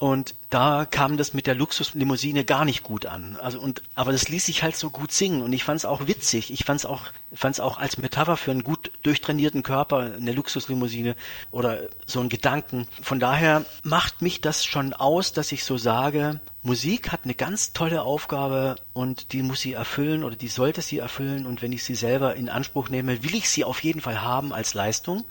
Und 0.00 0.34
da 0.48 0.86
kam 0.86 1.18
das 1.18 1.34
mit 1.34 1.46
der 1.46 1.54
Luxuslimousine 1.54 2.46
gar 2.46 2.64
nicht 2.64 2.82
gut 2.82 3.04
an. 3.04 3.36
Also 3.36 3.60
und 3.60 3.82
aber 3.94 4.12
das 4.12 4.30
ließ 4.30 4.46
sich 4.46 4.62
halt 4.62 4.74
so 4.74 4.88
gut 4.88 5.12
singen 5.12 5.42
und 5.42 5.52
ich 5.52 5.62
fand 5.62 5.76
es 5.76 5.84
auch 5.84 6.06
witzig. 6.06 6.50
Ich 6.50 6.64
fand 6.64 6.80
es 6.80 6.86
auch 6.86 7.12
fand 7.34 7.60
auch 7.60 7.76
als 7.76 7.98
Metapher 7.98 8.38
für 8.38 8.50
einen 8.50 8.64
gut 8.64 8.90
durchtrainierten 9.02 9.62
Körper 9.62 9.98
eine 9.98 10.32
Luxuslimousine 10.32 11.16
oder 11.50 11.82
so 12.06 12.20
ein 12.20 12.30
Gedanken. 12.30 12.88
Von 13.02 13.20
daher 13.20 13.66
macht 13.82 14.22
mich 14.22 14.40
das 14.40 14.64
schon 14.64 14.94
aus, 14.94 15.34
dass 15.34 15.52
ich 15.52 15.64
so 15.64 15.76
sage, 15.76 16.40
Musik 16.62 17.12
hat 17.12 17.24
eine 17.24 17.34
ganz 17.34 17.74
tolle 17.74 18.00
Aufgabe 18.00 18.76
und 18.94 19.34
die 19.34 19.42
muss 19.42 19.60
sie 19.60 19.74
erfüllen 19.74 20.24
oder 20.24 20.34
die 20.34 20.48
sollte 20.48 20.80
sie 20.80 20.96
erfüllen 20.96 21.44
und 21.44 21.60
wenn 21.60 21.72
ich 21.72 21.84
sie 21.84 21.94
selber 21.94 22.36
in 22.36 22.48
Anspruch 22.48 22.88
nehme, 22.88 23.22
will 23.22 23.34
ich 23.34 23.50
sie 23.50 23.64
auf 23.64 23.84
jeden 23.84 24.00
Fall 24.00 24.22
haben 24.22 24.54
als 24.54 24.72
Leistung 24.72 25.26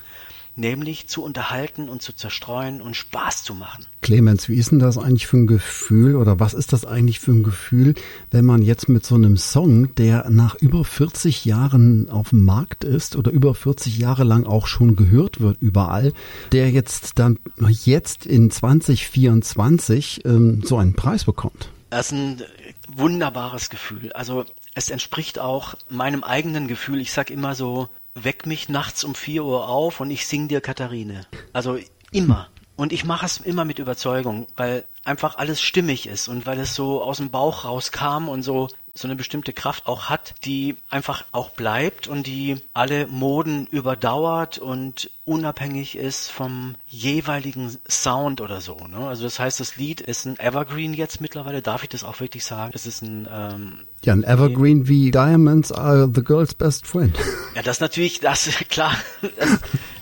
nämlich 0.59 1.07
zu 1.07 1.23
unterhalten 1.23 1.89
und 1.89 2.01
zu 2.01 2.13
zerstreuen 2.13 2.81
und 2.81 2.95
Spaß 2.95 3.43
zu 3.43 3.55
machen. 3.55 3.85
Clemens, 4.01 4.49
wie 4.49 4.55
ist 4.55 4.71
denn 4.71 4.79
das 4.79 4.97
eigentlich 4.97 5.27
für 5.27 5.37
ein 5.37 5.47
Gefühl 5.47 6.15
oder 6.15 6.39
was 6.39 6.53
ist 6.53 6.73
das 6.73 6.85
eigentlich 6.85 7.19
für 7.19 7.31
ein 7.31 7.43
Gefühl, 7.43 7.95
wenn 8.31 8.45
man 8.45 8.61
jetzt 8.61 8.89
mit 8.89 9.05
so 9.05 9.15
einem 9.15 9.37
Song, 9.37 9.95
der 9.95 10.29
nach 10.29 10.55
über 10.55 10.83
40 10.83 11.45
Jahren 11.45 12.09
auf 12.09 12.29
dem 12.29 12.45
Markt 12.45 12.83
ist 12.83 13.15
oder 13.15 13.31
über 13.31 13.55
40 13.55 13.97
Jahre 13.97 14.23
lang 14.23 14.45
auch 14.45 14.67
schon 14.67 14.95
gehört 14.95 15.41
wird 15.41 15.57
überall, 15.61 16.13
der 16.51 16.71
jetzt 16.71 17.19
dann 17.19 17.39
jetzt 17.67 18.25
in 18.25 18.51
2024 18.51 20.25
ähm, 20.25 20.61
so 20.63 20.77
einen 20.77 20.93
Preis 20.93 21.23
bekommt? 21.23 21.71
Das 21.89 22.07
ist 22.07 22.11
ein 22.13 22.43
wunderbares 22.87 23.69
Gefühl. 23.69 24.11
Also 24.13 24.45
es 24.75 24.89
entspricht 24.89 25.39
auch 25.39 25.75
meinem 25.89 26.23
eigenen 26.23 26.67
Gefühl. 26.67 27.01
Ich 27.01 27.11
sag 27.11 27.29
immer 27.31 27.55
so, 27.55 27.89
weck 28.23 28.45
mich 28.45 28.69
nachts 28.69 29.03
um 29.03 29.15
vier 29.15 29.43
Uhr 29.43 29.67
auf 29.67 29.99
und 29.99 30.11
ich 30.11 30.25
sing 30.27 30.47
dir 30.47 30.61
Katharine. 30.61 31.25
Also 31.53 31.77
immer. 32.11 32.49
Und 32.79 32.93
ich 32.93 33.03
mache 33.03 33.25
es 33.25 33.39
immer 33.39 33.65
mit 33.65 33.77
Überzeugung, 33.77 34.47
weil 34.55 34.85
einfach 35.03 35.37
alles 35.37 35.61
stimmig 35.61 36.07
ist 36.07 36.29
und 36.29 36.45
weil 36.45 36.57
es 36.59 36.75
so 36.75 37.03
aus 37.03 37.17
dem 37.17 37.29
Bauch 37.29 37.65
rauskam 37.65 38.29
und 38.29 38.41
so 38.41 38.69
so 38.93 39.07
eine 39.07 39.15
bestimmte 39.15 39.53
Kraft 39.53 39.85
auch 39.85 40.09
hat, 40.09 40.35
die 40.45 40.75
einfach 40.89 41.23
auch 41.31 41.51
bleibt 41.51 42.07
und 42.07 42.25
die 42.25 42.57
alle 42.73 43.07
Moden 43.07 43.67
überdauert 43.67 44.57
und 44.57 45.09
unabhängig 45.25 45.97
ist 45.97 46.29
vom 46.29 46.75
jeweiligen 46.87 47.77
Sound 47.87 48.41
oder 48.41 48.61
so. 48.61 48.75
Ne? 48.75 48.97
Also 49.07 49.23
das 49.23 49.39
heißt, 49.39 49.59
das 49.59 49.77
Lied 49.77 50.01
ist 50.01 50.25
ein 50.25 50.39
Evergreen 50.39 50.93
jetzt 50.93 51.21
mittlerweile, 51.21 51.61
darf 51.61 51.83
ich 51.83 51.89
das 51.89 52.03
auch 52.03 52.19
wirklich 52.19 52.43
sagen? 52.43 52.71
Es 52.73 52.85
ist 52.85 53.01
ein 53.01 53.27
ähm, 53.31 53.85
ja, 54.03 54.13
ein 54.13 54.23
Evergreen 54.23 54.87
wie 54.87 55.11
Diamonds 55.11 55.71
are 55.71 56.09
the 56.13 56.23
girl's 56.23 56.53
best 56.53 56.87
friend. 56.87 57.17
Ja, 57.55 57.61
das 57.61 57.79
natürlich, 57.79 58.19
das 58.19 58.49
klar. 58.69 58.95
Das, 59.21 59.31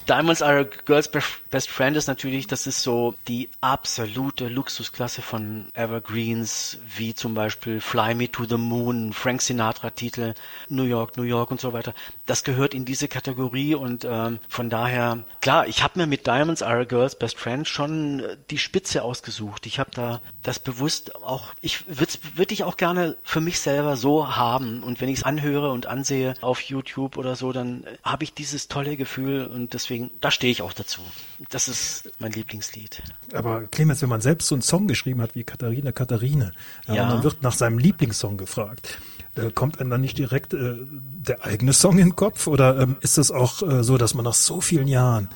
Diamonds 0.08 0.42
are 0.42 0.60
a 0.60 0.64
girl's 0.64 1.10
best 1.10 1.70
friend 1.70 1.98
ist 1.98 2.08
natürlich, 2.08 2.48
das 2.48 2.66
ist 2.66 2.82
so 2.82 3.16
die 3.28 3.50
absolute 3.62 4.48
Luxusklasse 4.48 5.22
von 5.22 5.68
Evergreens, 5.74 6.80
wie 6.96 7.14
zum 7.14 7.34
Beispiel 7.34 7.82
Fly 7.82 8.16
Me 8.16 8.32
to 8.32 8.46
the 8.46 8.58
Moon, 8.58 9.12
Frank 9.12 9.42
Sinatra 9.42 9.90
Titel, 9.90 10.34
New 10.70 10.84
York, 10.84 11.18
New 11.18 11.24
York 11.24 11.52
und 11.52 11.60
so 11.60 11.74
weiter. 11.74 11.94
Das 12.26 12.44
gehört 12.44 12.74
in 12.74 12.86
diese 12.86 13.08
Kategorie 13.08 13.76
und 13.76 14.06
ähm, 14.06 14.40
von 14.48 14.70
daher, 14.70 15.26
klar, 15.42 15.68
ich 15.68 15.84
habe 15.84 16.00
mir 16.00 16.08
mit 16.08 16.26
Diamonds 16.26 16.62
are 16.62 16.82
a 16.82 16.86
girl's 16.86 17.16
best 17.16 17.38
friend 17.38 17.68
schon 17.68 18.22
äh, 18.22 18.38
die 18.50 18.58
Spitze 18.58 19.04
ausgesucht. 19.04 19.66
Ich 19.66 19.80
habe 19.80 19.92
da 19.94 20.22
das 20.44 20.60
bewusst 20.60 21.16
auch, 21.16 21.54
ich 21.62 21.86
würde 21.88 22.14
würd 22.36 22.52
ich 22.52 22.64
auch 22.64 22.78
gerne 22.78 23.18
für 23.24 23.42
mich 23.42 23.60
selber 23.60 23.98
so 23.98 24.36
haben 24.36 24.84
und 24.84 25.02
wenn 25.02 25.10
ich 25.10 25.20
es 25.20 25.24
anhöre 25.24 25.72
und 25.72 25.86
ansehe 25.88 26.34
auf 26.42 26.62
YouTube 26.62 27.18
oder 27.18 27.36
so, 27.36 27.52
dann 27.52 27.84
äh, 27.84 27.98
habe 28.04 28.24
ich 28.24 28.34
dieses 28.34 28.68
tolle 28.68 28.96
Gefühl 28.96 29.46
und 29.46 29.74
deswegen 29.74 29.97
deswegen, 29.98 30.12
da 30.22 30.32
stehe 30.32 30.52
ich 30.52 30.62
auch 30.62 30.74
dazu. 30.74 31.02
Das 31.50 31.68
ist 31.68 32.12
mein 32.20 32.32
Lieblingslied. 32.32 33.02
Aber 33.34 33.64
Clemens, 33.68 34.02
wenn 34.02 34.10
man 34.10 34.22
selbst 34.22 34.48
so 34.48 34.56
einen 34.56 34.62
Song 34.62 34.88
geschrieben 34.88 35.22
hat 35.22 35.36
wie 35.36 35.44
Katharina 35.44 35.92
Katharine, 35.92 36.54
ja. 36.88 37.04
und 37.04 37.10
man 37.10 37.24
wird 37.24 37.42
nach 37.42 37.54
seinem 37.54 37.78
Lieblingssong 37.78 38.38
gefragt, 38.38 39.00
äh, 39.36 39.52
kommt 39.52 39.80
einem 39.80 39.90
dann 39.90 40.02
nicht 40.02 40.18
direkt 40.18 40.54
äh, 40.54 40.76
der 40.80 41.46
eigene 41.46 41.74
Song 41.74 41.94
in 42.00 42.10
den 42.10 42.16
Kopf? 42.16 42.48
Oder 42.48 42.80
ähm, 42.80 42.98
ist 43.02 43.18
das 43.18 43.32
auch 43.32 43.62
äh, 43.62 43.84
so, 43.84 43.98
dass 43.98 44.14
man 44.14 44.26
nach 44.26 44.34
so 44.34 44.62
vielen 44.62 44.88
Jahren 44.88 45.30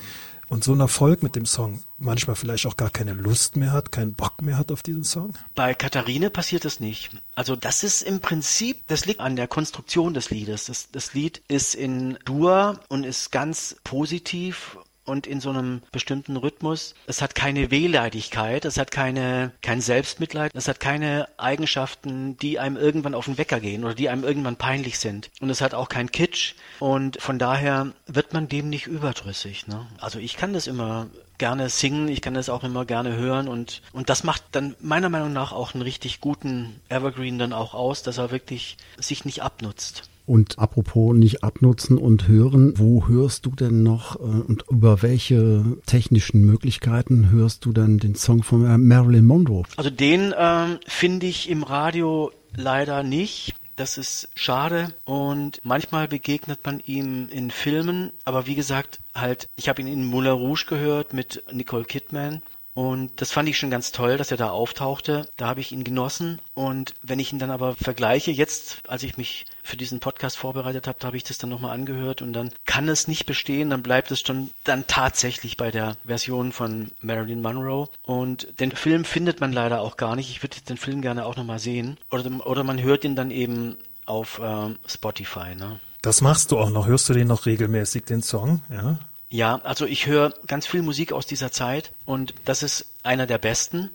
und 0.52 0.62
so 0.62 0.74
ein 0.74 0.80
Erfolg 0.80 1.22
mit 1.22 1.34
dem 1.34 1.46
Song 1.46 1.80
manchmal 1.96 2.36
vielleicht 2.36 2.66
auch 2.66 2.76
gar 2.76 2.90
keine 2.90 3.14
Lust 3.14 3.56
mehr 3.56 3.72
hat, 3.72 3.90
keinen 3.90 4.12
Bock 4.12 4.42
mehr 4.42 4.58
hat 4.58 4.70
auf 4.70 4.82
diesen 4.82 5.02
Song? 5.02 5.32
Bei 5.54 5.72
Katharine 5.72 6.28
passiert 6.28 6.66
das 6.66 6.78
nicht. 6.78 7.10
Also 7.34 7.56
das 7.56 7.82
ist 7.82 8.02
im 8.02 8.20
Prinzip, 8.20 8.86
das 8.86 9.06
liegt 9.06 9.20
an 9.20 9.34
der 9.34 9.48
Konstruktion 9.48 10.12
des 10.12 10.28
Liedes. 10.28 10.66
Das, 10.66 10.90
das 10.90 11.14
Lied 11.14 11.40
ist 11.48 11.74
in 11.74 12.18
Dur 12.26 12.78
und 12.90 13.04
ist 13.04 13.32
ganz 13.32 13.76
positiv 13.82 14.76
und 15.04 15.26
in 15.26 15.40
so 15.40 15.50
einem 15.50 15.82
bestimmten 15.90 16.36
Rhythmus. 16.36 16.94
Es 17.06 17.22
hat 17.22 17.34
keine 17.34 17.70
Wehleidigkeit, 17.70 18.64
es 18.64 18.78
hat 18.78 18.90
keine, 18.90 19.52
kein 19.62 19.80
Selbstmitleid, 19.80 20.52
es 20.54 20.68
hat 20.68 20.80
keine 20.80 21.28
Eigenschaften, 21.36 22.36
die 22.38 22.58
einem 22.58 22.76
irgendwann 22.76 23.14
auf 23.14 23.24
den 23.24 23.38
Wecker 23.38 23.60
gehen 23.60 23.84
oder 23.84 23.94
die 23.94 24.08
einem 24.08 24.24
irgendwann 24.24 24.56
peinlich 24.56 24.98
sind. 24.98 25.30
Und 25.40 25.50
es 25.50 25.60
hat 25.60 25.74
auch 25.74 25.88
kein 25.88 26.10
Kitsch 26.10 26.54
und 26.78 27.20
von 27.20 27.38
daher 27.38 27.92
wird 28.06 28.32
man 28.32 28.48
dem 28.48 28.68
nicht 28.68 28.86
überdrüssig. 28.86 29.66
Ne? 29.66 29.86
Also 29.98 30.18
ich 30.18 30.36
kann 30.36 30.52
das 30.52 30.66
immer 30.66 31.08
gerne 31.38 31.68
singen, 31.68 32.08
ich 32.08 32.20
kann 32.20 32.34
das 32.34 32.48
auch 32.48 32.62
immer 32.62 32.84
gerne 32.84 33.16
hören 33.16 33.48
und, 33.48 33.82
und 33.92 34.10
das 34.10 34.22
macht 34.22 34.44
dann 34.52 34.76
meiner 34.80 35.08
Meinung 35.08 35.32
nach 35.32 35.50
auch 35.52 35.74
einen 35.74 35.82
richtig 35.82 36.20
guten 36.20 36.80
Evergreen 36.88 37.38
dann 37.38 37.52
auch 37.52 37.74
aus, 37.74 38.04
dass 38.04 38.18
er 38.18 38.30
wirklich 38.30 38.76
sich 38.96 39.24
nicht 39.24 39.42
abnutzt. 39.42 40.11
Und 40.24 40.58
apropos 40.58 41.14
nicht 41.16 41.42
abnutzen 41.42 41.98
und 41.98 42.28
hören, 42.28 42.78
wo 42.78 43.08
hörst 43.08 43.46
du 43.46 43.50
denn 43.50 43.82
noch 43.82 44.16
äh, 44.16 44.22
und 44.22 44.64
über 44.70 45.02
welche 45.02 45.76
technischen 45.86 46.44
Möglichkeiten 46.44 47.30
hörst 47.30 47.64
du 47.64 47.72
denn 47.72 47.98
den 47.98 48.14
Song 48.14 48.42
von 48.42 48.86
Marilyn 48.86 49.24
Monroe? 49.24 49.64
Also 49.76 49.90
den 49.90 50.32
ähm, 50.36 50.78
finde 50.86 51.26
ich 51.26 51.50
im 51.50 51.62
Radio 51.62 52.30
leider 52.56 53.02
nicht. 53.02 53.54
Das 53.76 53.96
ist 53.96 54.28
schade 54.34 54.92
und 55.04 55.60
manchmal 55.64 56.06
begegnet 56.06 56.60
man 56.64 56.80
ihm 56.84 57.28
in 57.30 57.50
Filmen, 57.50 58.12
aber 58.24 58.46
wie 58.46 58.54
gesagt, 58.54 59.00
halt, 59.14 59.48
ich 59.56 59.68
habe 59.68 59.80
ihn 59.80 59.88
in 59.88 60.04
Moulin 60.04 60.32
Rouge 60.32 60.66
gehört 60.68 61.14
mit 61.14 61.42
Nicole 61.50 61.84
Kidman 61.84 62.42
und 62.74 63.20
das 63.20 63.32
fand 63.32 63.48
ich 63.48 63.58
schon 63.58 63.70
ganz 63.70 63.92
toll, 63.92 64.16
dass 64.16 64.30
er 64.30 64.38
da 64.38 64.50
auftauchte. 64.50 65.28
Da 65.36 65.46
habe 65.46 65.60
ich 65.60 65.72
ihn 65.72 65.84
genossen. 65.84 66.38
Und 66.54 66.94
wenn 67.02 67.18
ich 67.18 67.32
ihn 67.32 67.38
dann 67.38 67.50
aber 67.50 67.74
vergleiche, 67.74 68.30
jetzt, 68.30 68.80
als 68.88 69.02
ich 69.02 69.18
mich 69.18 69.44
für 69.62 69.76
diesen 69.76 70.00
Podcast 70.00 70.38
vorbereitet 70.38 70.86
habe, 70.86 70.98
da 70.98 71.08
habe 71.08 71.16
ich 71.16 71.24
das 71.24 71.38
dann 71.38 71.50
nochmal 71.50 71.74
angehört 71.74 72.22
und 72.22 72.32
dann 72.32 72.50
kann 72.64 72.88
es 72.88 73.08
nicht 73.08 73.26
bestehen, 73.26 73.70
dann 73.70 73.82
bleibt 73.82 74.10
es 74.10 74.20
schon 74.20 74.50
dann 74.64 74.86
tatsächlich 74.86 75.56
bei 75.56 75.70
der 75.70 75.96
Version 76.04 76.52
von 76.52 76.90
Marilyn 77.00 77.42
Monroe. 77.42 77.88
Und 78.02 78.58
den 78.58 78.72
Film 78.72 79.04
findet 79.04 79.40
man 79.40 79.52
leider 79.52 79.82
auch 79.82 79.98
gar 79.98 80.16
nicht. 80.16 80.30
Ich 80.30 80.42
würde 80.42 80.56
den 80.66 80.78
Film 80.78 81.02
gerne 81.02 81.26
auch 81.26 81.36
nochmal 81.36 81.58
sehen. 81.58 81.98
Oder, 82.10 82.30
oder 82.46 82.64
man 82.64 82.80
hört 82.82 83.04
ihn 83.04 83.16
dann 83.16 83.30
eben 83.30 83.76
auf 84.06 84.40
ähm, 84.42 84.78
Spotify. 84.86 85.54
Ne? 85.54 85.78
Das 86.00 86.22
machst 86.22 86.50
du 86.50 86.58
auch 86.58 86.70
noch. 86.70 86.86
Hörst 86.86 87.08
du 87.08 87.12
den 87.12 87.28
noch 87.28 87.44
regelmäßig, 87.44 88.04
den 88.04 88.22
Song? 88.22 88.62
Ja. 88.70 88.98
Ja, 89.32 89.62
also 89.64 89.86
ich 89.86 90.06
höre 90.06 90.34
ganz 90.46 90.66
viel 90.66 90.82
Musik 90.82 91.10
aus 91.10 91.26
dieser 91.26 91.50
Zeit 91.50 91.92
und 92.04 92.34
das 92.44 92.62
ist 92.62 92.84
einer 93.02 93.26
der 93.26 93.38
besten, 93.38 93.88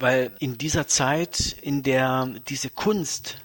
weil 0.00 0.32
in 0.40 0.58
dieser 0.58 0.88
Zeit, 0.88 1.56
in 1.62 1.84
der 1.84 2.28
diese 2.48 2.70
Kunst 2.70 3.38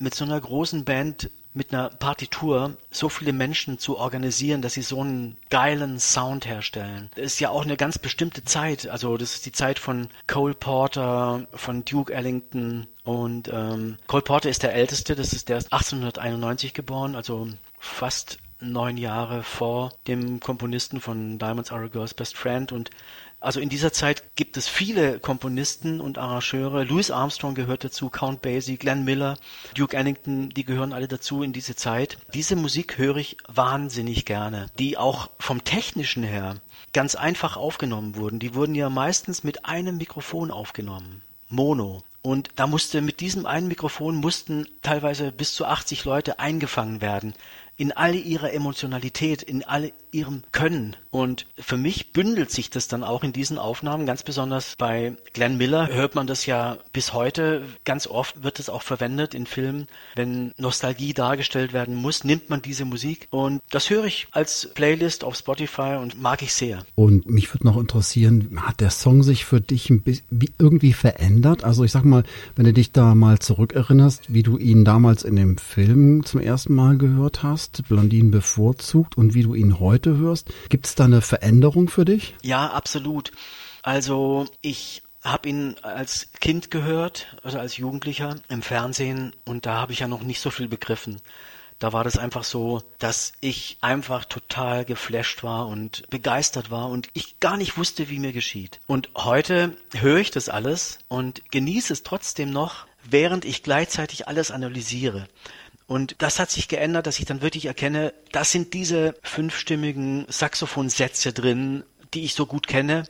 mit 0.00 0.16
so 0.16 0.24
einer 0.24 0.40
großen 0.40 0.84
Band 0.84 1.30
mit 1.54 1.72
einer 1.72 1.88
Partitur 1.90 2.76
so 2.90 3.08
viele 3.08 3.32
Menschen 3.32 3.78
zu 3.78 3.96
organisieren, 3.96 4.60
dass 4.60 4.74
sie 4.74 4.82
so 4.82 5.00
einen 5.00 5.36
geilen 5.50 6.00
Sound 6.00 6.46
herstellen. 6.46 7.10
Das 7.14 7.26
ist 7.26 7.40
ja 7.40 7.50
auch 7.50 7.62
eine 7.62 7.76
ganz 7.76 7.98
bestimmte 7.98 8.44
Zeit. 8.44 8.88
Also 8.88 9.16
das 9.16 9.34
ist 9.34 9.46
die 9.46 9.52
Zeit 9.52 9.78
von 9.78 10.08
Cole 10.26 10.54
Porter, 10.54 11.46
von 11.54 11.84
Duke 11.84 12.12
Ellington 12.12 12.88
und 13.04 13.48
ähm, 13.52 13.98
Cole 14.08 14.22
Porter 14.22 14.50
ist 14.50 14.64
der 14.64 14.74
älteste. 14.74 15.14
Das 15.14 15.32
ist 15.32 15.48
der 15.48 15.58
ist 15.58 15.72
1891 15.72 16.74
geboren, 16.74 17.14
also 17.14 17.46
fast 17.78 18.38
neun 18.60 18.96
Jahre 18.96 19.42
vor 19.42 19.92
dem 20.06 20.40
Komponisten 20.40 21.00
von 21.00 21.38
Diamonds 21.38 21.70
Are 21.70 21.84
a 21.84 21.88
Girl's 21.88 22.14
Best 22.14 22.36
Friend 22.36 22.72
und 22.72 22.90
also 23.40 23.60
in 23.60 23.68
dieser 23.68 23.92
Zeit 23.92 24.34
gibt 24.34 24.56
es 24.56 24.66
viele 24.66 25.20
Komponisten 25.20 26.00
und 26.00 26.18
Arrangeure. 26.18 26.82
Louis 26.82 27.12
Armstrong 27.12 27.54
gehört 27.54 27.84
dazu, 27.84 28.08
Count 28.08 28.42
Basie, 28.42 28.78
Glenn 28.78 29.04
Miller, 29.04 29.36
Duke 29.76 29.96
Ellington, 29.96 30.50
die 30.50 30.64
gehören 30.64 30.92
alle 30.92 31.06
dazu 31.06 31.44
in 31.44 31.52
diese 31.52 31.76
Zeit. 31.76 32.18
Diese 32.34 32.56
Musik 32.56 32.98
höre 32.98 33.18
ich 33.18 33.36
wahnsinnig 33.46 34.24
gerne, 34.24 34.66
die 34.80 34.98
auch 34.98 35.30
vom 35.38 35.62
technischen 35.62 36.24
her 36.24 36.56
ganz 36.92 37.14
einfach 37.14 37.56
aufgenommen 37.56 38.16
wurden. 38.16 38.40
Die 38.40 38.54
wurden 38.54 38.74
ja 38.74 38.90
meistens 38.90 39.44
mit 39.44 39.66
einem 39.66 39.98
Mikrofon 39.98 40.50
aufgenommen. 40.50 41.22
Mono. 41.48 42.02
Und 42.20 42.50
da 42.56 42.66
musste 42.66 43.00
mit 43.00 43.20
diesem 43.20 43.46
einen 43.46 43.68
Mikrofon 43.68 44.16
mussten 44.16 44.66
teilweise 44.82 45.30
bis 45.30 45.54
zu 45.54 45.64
80 45.64 46.04
Leute 46.04 46.40
eingefangen 46.40 47.00
werden 47.00 47.32
in 47.78 47.92
all 47.92 48.14
ihrer 48.14 48.52
Emotionalität, 48.52 49.42
in 49.42 49.64
all 49.64 49.92
ihrem 50.10 50.42
Können. 50.52 50.96
Und 51.10 51.46
für 51.58 51.76
mich 51.76 52.12
bündelt 52.12 52.50
sich 52.50 52.70
das 52.70 52.88
dann 52.88 53.02
auch 53.02 53.24
in 53.24 53.32
diesen 53.32 53.58
Aufnahmen, 53.58 54.06
ganz 54.06 54.22
besonders 54.22 54.76
bei 54.76 55.16
Glenn 55.32 55.56
Miller 55.56 55.88
hört 55.88 56.14
man 56.14 56.26
das 56.26 56.46
ja 56.46 56.78
bis 56.92 57.12
heute, 57.12 57.62
ganz 57.84 58.06
oft 58.06 58.42
wird 58.42 58.58
es 58.58 58.68
auch 58.68 58.82
verwendet 58.82 59.34
in 59.34 59.46
Filmen, 59.46 59.86
wenn 60.14 60.52
Nostalgie 60.58 61.14
dargestellt 61.14 61.72
werden 61.72 61.94
muss, 61.94 62.24
nimmt 62.24 62.50
man 62.50 62.60
diese 62.60 62.84
Musik 62.84 63.26
und 63.30 63.60
das 63.70 63.88
höre 63.90 64.04
ich 64.04 64.26
als 64.32 64.70
Playlist 64.74 65.24
auf 65.24 65.36
Spotify 65.36 65.96
und 66.00 66.20
mag 66.20 66.42
ich 66.42 66.52
sehr. 66.52 66.84
Und 66.94 67.28
mich 67.28 67.52
würde 67.54 67.66
noch 67.66 67.78
interessieren, 67.78 68.58
hat 68.60 68.80
der 68.80 68.90
Song 68.90 69.22
sich 69.22 69.44
für 69.44 69.60
dich 69.60 69.90
ein 69.90 70.02
bisschen 70.02 70.26
irgendwie 70.58 70.92
verändert? 70.92 71.64
Also 71.64 71.84
ich 71.84 71.92
sag 71.92 72.04
mal, 72.04 72.24
wenn 72.56 72.66
du 72.66 72.72
dich 72.72 72.92
da 72.92 73.14
mal 73.14 73.38
zurückerinnerst, 73.38 74.32
wie 74.32 74.42
du 74.42 74.58
ihn 74.58 74.84
damals 74.84 75.22
in 75.22 75.36
dem 75.36 75.56
Film 75.56 76.24
zum 76.24 76.40
ersten 76.40 76.74
Mal 76.74 76.98
gehört 76.98 77.42
hast, 77.42 77.88
Blondinen 77.88 78.30
bevorzugt 78.30 79.16
und 79.16 79.34
wie 79.34 79.42
du 79.42 79.54
ihn 79.54 79.80
heute 79.80 80.16
hörst. 80.18 80.52
Gibt 80.68 80.86
es 80.86 80.94
da 80.98 81.04
eine 81.04 81.20
Veränderung 81.20 81.88
für 81.88 82.04
dich? 82.04 82.34
Ja, 82.42 82.68
absolut. 82.70 83.32
Also 83.82 84.46
ich 84.60 85.02
habe 85.22 85.48
ihn 85.48 85.76
als 85.82 86.28
Kind 86.40 86.70
gehört, 86.70 87.26
also 87.42 87.58
als 87.58 87.76
Jugendlicher 87.76 88.36
im 88.48 88.62
Fernsehen 88.62 89.34
und 89.44 89.66
da 89.66 89.74
habe 89.74 89.92
ich 89.92 90.00
ja 90.00 90.08
noch 90.08 90.22
nicht 90.22 90.40
so 90.40 90.50
viel 90.50 90.68
begriffen. 90.68 91.20
Da 91.78 91.92
war 91.92 92.02
das 92.02 92.18
einfach 92.18 92.42
so, 92.42 92.82
dass 92.98 93.32
ich 93.40 93.78
einfach 93.80 94.24
total 94.24 94.84
geflasht 94.84 95.44
war 95.44 95.68
und 95.68 96.08
begeistert 96.10 96.70
war 96.70 96.88
und 96.88 97.08
ich 97.12 97.38
gar 97.38 97.56
nicht 97.56 97.78
wusste, 97.78 98.08
wie 98.08 98.18
mir 98.18 98.32
geschieht. 98.32 98.80
Und 98.88 99.10
heute 99.16 99.76
höre 99.94 100.18
ich 100.18 100.32
das 100.32 100.48
alles 100.48 100.98
und 101.06 101.48
genieße 101.52 101.92
es 101.92 102.02
trotzdem 102.02 102.50
noch, 102.50 102.86
während 103.08 103.44
ich 103.44 103.62
gleichzeitig 103.62 104.26
alles 104.26 104.50
analysiere. 104.50 105.28
Und 105.88 106.14
das 106.18 106.38
hat 106.38 106.50
sich 106.50 106.68
geändert, 106.68 107.08
dass 107.08 107.18
ich 107.18 107.24
dann 107.24 107.42
wirklich 107.42 107.66
erkenne, 107.66 108.14
das 108.30 108.52
sind 108.52 108.74
diese 108.74 109.16
fünfstimmigen 109.22 110.26
Saxophonsätze 110.28 111.32
drin, 111.32 111.82
die 112.14 112.24
ich 112.24 112.34
so 112.34 112.46
gut 112.46 112.68
kenne 112.68 113.04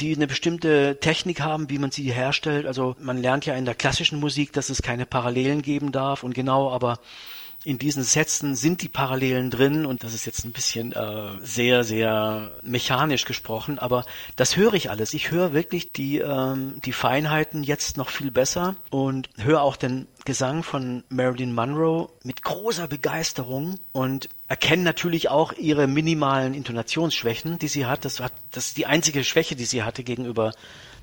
die 0.00 0.14
eine 0.14 0.26
bestimmte 0.26 0.98
Technik 1.00 1.40
haben, 1.40 1.68
wie 1.68 1.78
man 1.78 1.90
sie 1.90 2.10
herstellt. 2.10 2.66
Also 2.66 2.96
man 3.00 3.18
lernt 3.18 3.46
ja 3.46 3.54
in 3.54 3.64
der 3.64 3.74
klassischen 3.74 4.18
Musik, 4.18 4.52
dass 4.52 4.70
es 4.70 4.82
keine 4.82 5.06
Parallelen 5.06 5.62
geben 5.62 5.92
darf 5.92 6.22
und 6.22 6.34
genau, 6.34 6.70
aber 6.70 7.00
in 7.64 7.78
diesen 7.78 8.02
Sätzen 8.02 8.56
sind 8.56 8.80
die 8.80 8.88
Parallelen 8.88 9.50
drin 9.50 9.84
und 9.84 10.02
das 10.02 10.14
ist 10.14 10.24
jetzt 10.24 10.44
ein 10.44 10.52
bisschen 10.52 10.92
äh, 10.92 11.32
sehr, 11.42 11.84
sehr 11.84 12.52
mechanisch 12.62 13.26
gesprochen, 13.26 13.78
aber 13.78 14.04
das 14.36 14.56
höre 14.56 14.74
ich 14.74 14.88
alles. 14.88 15.12
Ich 15.12 15.30
höre 15.30 15.52
wirklich 15.52 15.92
die, 15.92 16.18
ähm, 16.18 16.80
die 16.84 16.92
Feinheiten 16.92 17.62
jetzt 17.62 17.98
noch 17.98 18.08
viel 18.08 18.30
besser 18.30 18.76
und 18.88 19.28
höre 19.36 19.62
auch 19.62 19.76
den 19.76 20.06
Gesang 20.24 20.62
von 20.62 21.04
Marilyn 21.10 21.54
Monroe 21.54 22.08
mit 22.24 22.42
großer 22.42 22.88
Begeisterung 22.88 23.78
und 23.92 24.28
erkenne 24.48 24.82
natürlich 24.82 25.28
auch 25.28 25.52
ihre 25.52 25.86
minimalen 25.86 26.54
Intonationsschwächen, 26.54 27.58
die 27.58 27.68
sie 27.68 27.86
hat. 27.86 28.04
Das, 28.04 28.20
hat. 28.20 28.32
das 28.52 28.68
ist 28.68 28.76
die 28.78 28.86
einzige 28.86 29.22
Schwäche, 29.22 29.56
die 29.56 29.64
sie 29.64 29.82
hatte 29.82 30.02
gegenüber 30.02 30.52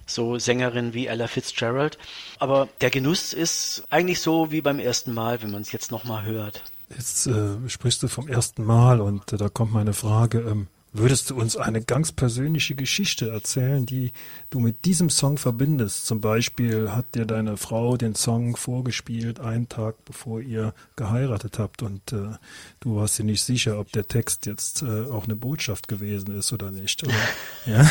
so 0.08 0.40
Sängerin 0.40 0.94
wie 0.94 1.08
Ella 1.08 1.28
Fitzgerald. 1.28 1.98
Aber 2.40 2.68
der 2.82 2.90
Genuss 2.90 3.34
ist 3.34 3.84
eigentlich 3.90 4.22
so 4.22 4.52
wie 4.52 4.62
beim 4.62 4.80
ersten 4.80 5.14
Mal, 5.14 5.42
wenn 5.42 5.52
man 5.52 5.62
es 5.62 5.72
jetzt 5.72 5.92
nochmal 5.92 6.26
hört. 6.26 6.64
Jetzt 6.90 7.28
äh, 7.28 7.58
sprichst 7.68 8.02
du 8.02 8.08
vom 8.08 8.28
ersten 8.28 8.64
Mal 8.64 9.02
und 9.02 9.34
äh, 9.34 9.38
da 9.38 9.50
kommt 9.50 9.74
meine 9.74 9.94
Frage, 9.94 10.40
ähm, 10.40 10.68
würdest 10.94 11.30
du 11.30 11.36
uns 11.36 11.58
eine 11.58 11.82
ganz 11.82 12.12
persönliche 12.12 12.74
Geschichte 12.74 13.30
erzählen, 13.30 13.86
die 13.86 14.14
du 14.50 14.60
mit 14.60 14.86
diesem 14.86 15.10
Song 15.10 15.38
verbindest? 15.38 16.06
Zum 16.06 16.22
Beispiel 16.22 16.92
hat 16.92 17.14
dir 17.14 17.26
deine 17.26 17.58
Frau 17.58 17.98
den 17.98 18.16
Song 18.16 18.56
vorgespielt, 18.56 19.40
einen 19.40 19.68
Tag 19.68 19.96
bevor 20.06 20.40
ihr 20.40 20.74
geheiratet 20.96 21.60
habt 21.60 21.84
und 21.84 22.14
äh, 22.14 22.38
du 22.80 22.96
warst 22.96 23.20
dir 23.20 23.26
nicht 23.26 23.44
sicher, 23.44 23.80
ob 23.80 23.92
der 23.92 24.08
Text 24.08 24.46
jetzt 24.46 24.82
äh, 24.82 25.06
auch 25.12 25.26
eine 25.26 25.36
Botschaft 25.36 25.90
gewesen 25.90 26.36
ist 26.38 26.54
oder 26.54 26.72
nicht. 26.72 27.04
Oder? 27.04 27.14
ja? 27.66 27.90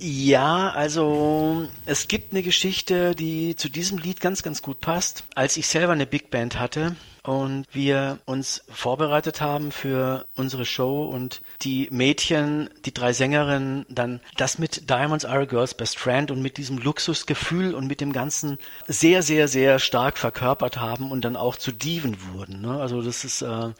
Ja, 0.00 0.70
also 0.70 1.66
es 1.86 2.08
gibt 2.08 2.32
eine 2.32 2.42
Geschichte, 2.42 3.14
die 3.14 3.56
zu 3.56 3.68
diesem 3.68 3.98
Lied 3.98 4.20
ganz, 4.20 4.42
ganz 4.42 4.62
gut 4.62 4.80
passt. 4.80 5.24
Als 5.34 5.56
ich 5.56 5.66
selber 5.66 5.92
eine 5.92 6.06
Big 6.06 6.30
Band 6.30 6.58
hatte 6.58 6.94
und 7.24 7.66
wir 7.72 8.18
uns 8.24 8.64
vorbereitet 8.68 9.40
haben 9.40 9.72
für 9.72 10.26
unsere 10.34 10.64
Show 10.64 11.04
und 11.04 11.42
die 11.62 11.88
Mädchen, 11.90 12.70
die 12.84 12.94
drei 12.94 13.12
Sängerinnen, 13.12 13.86
dann 13.88 14.20
das 14.36 14.58
mit 14.58 14.88
Diamonds 14.88 15.24
Are 15.24 15.42
a 15.42 15.44
Girl's 15.44 15.74
Best 15.74 15.98
Friend 15.98 16.30
und 16.30 16.42
mit 16.42 16.56
diesem 16.58 16.78
Luxusgefühl 16.78 17.74
und 17.74 17.86
mit 17.86 18.00
dem 18.00 18.12
Ganzen 18.12 18.58
sehr, 18.86 19.22
sehr, 19.22 19.48
sehr 19.48 19.78
stark 19.78 20.16
verkörpert 20.16 20.78
haben 20.78 21.10
und 21.10 21.24
dann 21.24 21.36
auch 21.36 21.56
zu 21.56 21.72
Diven 21.72 22.16
wurden. 22.32 22.60
Ne? 22.60 22.80
Also 22.80 23.02
das 23.02 23.24
ist 23.24 23.42
äh, 23.42 23.70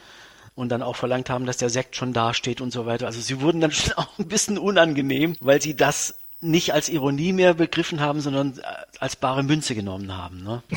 und 0.58 0.70
dann 0.70 0.82
auch 0.82 0.96
verlangt 0.96 1.30
haben, 1.30 1.46
dass 1.46 1.56
der 1.56 1.70
Sekt 1.70 1.94
schon 1.94 2.12
dasteht 2.12 2.60
und 2.60 2.72
so 2.72 2.84
weiter. 2.84 3.06
Also 3.06 3.20
sie 3.20 3.40
wurden 3.40 3.60
dann 3.60 3.70
schon 3.72 3.92
auch 3.92 4.18
ein 4.18 4.26
bisschen 4.26 4.58
unangenehm, 4.58 5.36
weil 5.40 5.62
sie 5.62 5.76
das 5.76 6.16
nicht 6.40 6.72
als 6.72 6.88
Ironie 6.88 7.32
mehr 7.32 7.54
begriffen 7.54 8.00
haben, 8.00 8.20
sondern 8.20 8.58
äh, 8.58 8.62
als 8.98 9.14
bare 9.16 9.44
Münze 9.44 9.74
genommen 9.74 10.16
haben. 10.16 10.42
Ne? 10.42 10.62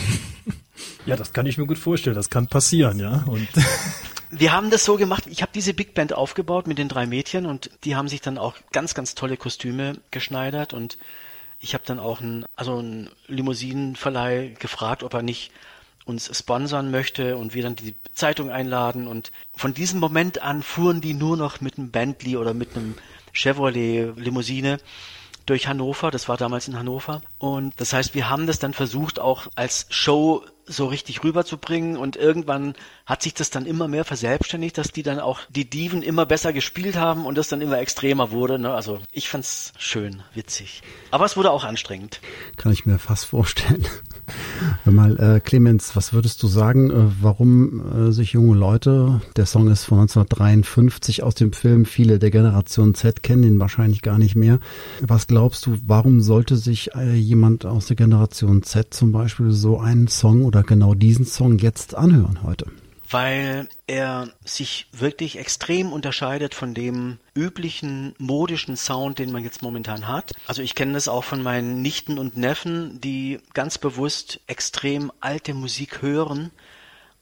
Ja, 1.06 1.16
das 1.16 1.32
kann 1.32 1.46
ich 1.46 1.60
mir 1.60 1.68
gut 1.68 1.78
vorstellen. 1.78 2.16
Das 2.16 2.32
kann 2.32 2.48
passieren, 2.48 3.00
ja. 3.00 3.24
Und 3.28 3.48
wir 4.32 4.52
haben 4.52 4.72
das 4.72 4.84
so 4.84 4.98
gemacht. 4.98 5.26
Ich 5.28 5.44
habe 5.44 5.52
diese 5.54 5.76
Big 5.76 5.94
Band 5.94 6.14
aufgebaut 6.14 6.66
mit 6.66 6.80
den 6.80 6.90
drei 6.90 7.06
Mädchen 7.06 7.46
und 7.46 7.70
die 7.84 7.96
haben 7.96 8.08
sich 8.08 8.22
dann 8.22 8.40
auch 8.40 8.56
ganz, 8.72 8.96
ganz 8.96 9.14
tolle 9.14 9.38
Kostüme 9.38 9.98
geschneidert 10.10 10.74
und 10.74 10.98
ich 11.60 11.76
habe 11.76 11.84
dann 11.86 12.00
auch 12.00 12.22
einen, 12.22 12.46
also 12.56 12.80
einen 12.80 13.12
Limousinenverleih 13.28 14.56
gefragt, 14.60 15.04
ob 15.04 15.14
er 15.14 15.22
nicht 15.22 15.52
uns 16.06 16.36
sponsern 16.38 16.92
möchte 16.92 17.38
und 17.38 17.54
wir 17.54 17.64
dann 17.64 17.76
die 17.76 17.96
Zeitung 18.14 18.50
einladen. 18.50 19.08
Und 19.08 19.32
von 19.56 19.74
diesem 19.74 20.00
Moment 20.00 20.42
an 20.42 20.64
fuhren 20.64 21.02
die 21.02 21.14
nur 21.14 21.38
noch 21.38 21.62
mit 21.62 21.78
einem 21.78 21.92
Bentley 21.92 22.38
oder 22.38 22.54
mit 22.54 22.76
einem 22.76 22.96
Chevrolet 23.34 24.14
Limousine 24.16 24.80
durch 25.46 25.68
Hannover. 25.68 26.12
Das 26.12 26.30
war 26.30 26.38
damals 26.38 26.68
in 26.68 26.78
Hannover. 26.78 27.22
Und 27.38 27.80
das 27.80 27.94
heißt, 27.94 28.14
wir 28.14 28.30
haben 28.30 28.48
das 28.48 28.60
dann 28.60 28.74
versucht, 28.74 29.20
auch 29.20 29.48
als 29.56 29.88
Show 29.90 30.44
so 30.66 30.86
richtig 30.86 31.24
rüberzubringen 31.24 31.98
und 31.98 32.16
irgendwann 32.16 32.76
hat 33.06 33.22
sich 33.22 33.34
das 33.34 33.50
dann 33.50 33.66
immer 33.66 33.88
mehr 33.88 34.06
verselbstständigt, 34.06 34.78
dass 34.78 34.92
die 34.92 35.04
dann 35.04 35.20
auch 35.20 35.40
die 35.50 35.70
Diven 35.70 36.02
immer 36.02 36.26
besser 36.26 36.54
gespielt 36.54 36.96
haben 36.96 37.26
und 37.26 37.38
das 37.38 37.48
dann 37.48 37.62
immer 37.62 37.80
extremer 37.80 38.32
wurde. 38.32 38.60
Ne? 38.60 38.74
Also 38.74 39.00
ich 39.12 39.30
fand's 39.30 39.74
schön, 39.78 40.24
witzig. 40.34 40.82
Aber 41.12 41.26
es 41.26 41.36
wurde 41.36 41.52
auch 41.52 41.64
anstrengend. 41.64 42.22
Kann 42.58 42.72
ich 42.72 42.86
mir 42.86 43.00
fast 43.00 43.26
vorstellen. 43.26 43.88
Mal, 44.86 45.20
äh, 45.20 45.40
Clemens, 45.40 45.96
was 45.96 46.14
würdest 46.14 46.42
du 46.44 46.48
sagen, 46.48 46.90
äh, 46.90 47.12
warum 47.22 48.08
äh, 48.08 48.12
sich 48.12 48.34
junge 48.34 48.58
Leute, 48.58 49.22
der 49.36 49.46
Song 49.46 49.70
ist 49.70 49.86
von 49.86 50.00
1953 50.00 51.24
aus 51.24 51.36
dem 51.36 51.54
Film, 51.54 51.86
viele 51.86 52.20
der 52.20 52.32
Generation 52.32 52.94
Z 52.94 53.24
kennen 53.24 53.44
ihn 53.44 53.60
wahrscheinlich 53.60 54.02
gar 54.02 54.18
nicht 54.18 54.36
mehr. 54.36 54.60
Was 55.02 55.28
glaubst 55.28 55.66
du, 55.66 55.78
warum 55.86 56.22
sollte 56.22 56.56
sich 56.56 56.96
äh, 56.96 57.14
jemand 57.16 57.66
aus 57.66 57.88
der 57.88 57.96
Generation 57.96 58.64
Z 58.64 58.94
zum 58.94 59.12
Beispiel 59.12 59.52
so 59.52 59.80
einen 59.80 60.08
Song 60.08 60.46
oder 60.46 60.61
genau 60.64 60.94
diesen 60.94 61.26
Song 61.26 61.58
jetzt 61.60 61.96
anhören 61.96 62.44
heute? 62.44 62.68
weil 63.14 63.68
er 63.88 64.30
sich 64.46 64.88
wirklich 64.94 65.38
extrem 65.38 65.92
unterscheidet 65.92 66.56
von 66.56 66.74
dem 66.74 67.18
üblichen 67.36 68.16
modischen 68.18 68.78
Sound, 68.78 69.20
den 69.20 69.32
man 69.32 69.44
jetzt 69.44 69.62
momentan 69.62 70.08
hat. 70.08 70.34
Also 70.48 70.62
ich 70.62 70.76
kenne 70.76 70.94
das 70.94 71.08
auch 71.08 71.24
von 71.24 71.44
meinen 71.44 71.82
Nichten 71.82 72.18
und 72.18 72.38
Neffen, 72.38 73.02
die 73.02 73.40
ganz 73.54 73.78
bewusst 73.78 74.40
extrem 74.48 75.12
alte 75.20 75.54
Musik 75.54 76.02
hören, 76.02 76.52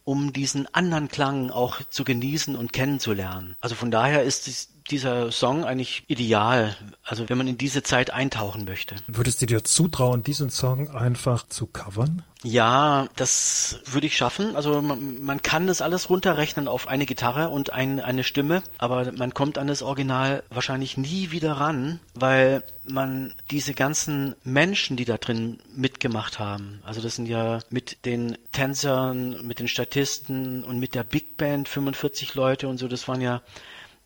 um 0.03 0.33
diesen 0.33 0.73
anderen 0.73 1.07
Klang 1.07 1.49
auch 1.49 1.81
zu 1.89 2.03
genießen 2.03 2.55
und 2.55 2.73
kennenzulernen. 2.73 3.55
Also 3.61 3.75
von 3.75 3.91
daher 3.91 4.23
ist 4.23 4.69
dieser 4.91 5.31
Song 5.31 5.63
eigentlich 5.63 6.03
ideal, 6.07 6.75
also 7.03 7.29
wenn 7.29 7.37
man 7.37 7.47
in 7.47 7.57
diese 7.57 7.83
Zeit 7.83 8.11
eintauchen 8.11 8.65
möchte. 8.65 8.95
Würdest 9.07 9.41
du 9.41 9.45
dir 9.45 9.63
zutrauen, 9.63 10.23
diesen 10.23 10.49
Song 10.49 10.89
einfach 10.89 11.47
zu 11.47 11.67
covern? 11.67 12.23
Ja, 12.41 13.09
das 13.17 13.79
würde 13.85 14.07
ich 14.07 14.15
schaffen. 14.15 14.55
Also 14.55 14.81
man, 14.81 15.21
man, 15.21 15.41
kann 15.41 15.67
das 15.67 15.81
alles 15.81 16.09
runterrechnen 16.09 16.69
auf 16.69 16.87
eine 16.87 17.05
Gitarre 17.05 17.49
und 17.49 17.73
ein, 17.73 17.99
eine 17.99 18.23
Stimme, 18.23 18.63
aber 18.77 19.11
man 19.11 19.33
kommt 19.33 19.57
an 19.57 19.67
das 19.67 19.81
Original 19.81 20.43
wahrscheinlich 20.49 20.95
nie 20.95 21.31
wieder 21.31 21.53
ran, 21.53 21.99
weil 22.13 22.63
man 22.87 23.33
diese 23.51 23.73
ganzen 23.73 24.35
Menschen, 24.45 24.95
die 24.95 25.03
da 25.03 25.17
drin 25.17 25.59
mitgemacht 25.75 26.39
haben, 26.39 26.81
also 26.85 27.01
das 27.01 27.15
sind 27.15 27.27
ja 27.27 27.59
mit 27.69 28.05
den 28.05 28.37
Tänzern, 28.53 29.45
mit 29.45 29.59
den 29.59 29.67
Statisten 29.67 30.63
und 30.63 30.79
mit 30.79 30.95
der 30.95 31.03
Big 31.03 31.35
Band 31.35 31.67
45 31.67 32.35
Leute 32.35 32.69
und 32.69 32.77
so, 32.77 32.87
das 32.87 33.09
waren 33.09 33.19
ja 33.19 33.41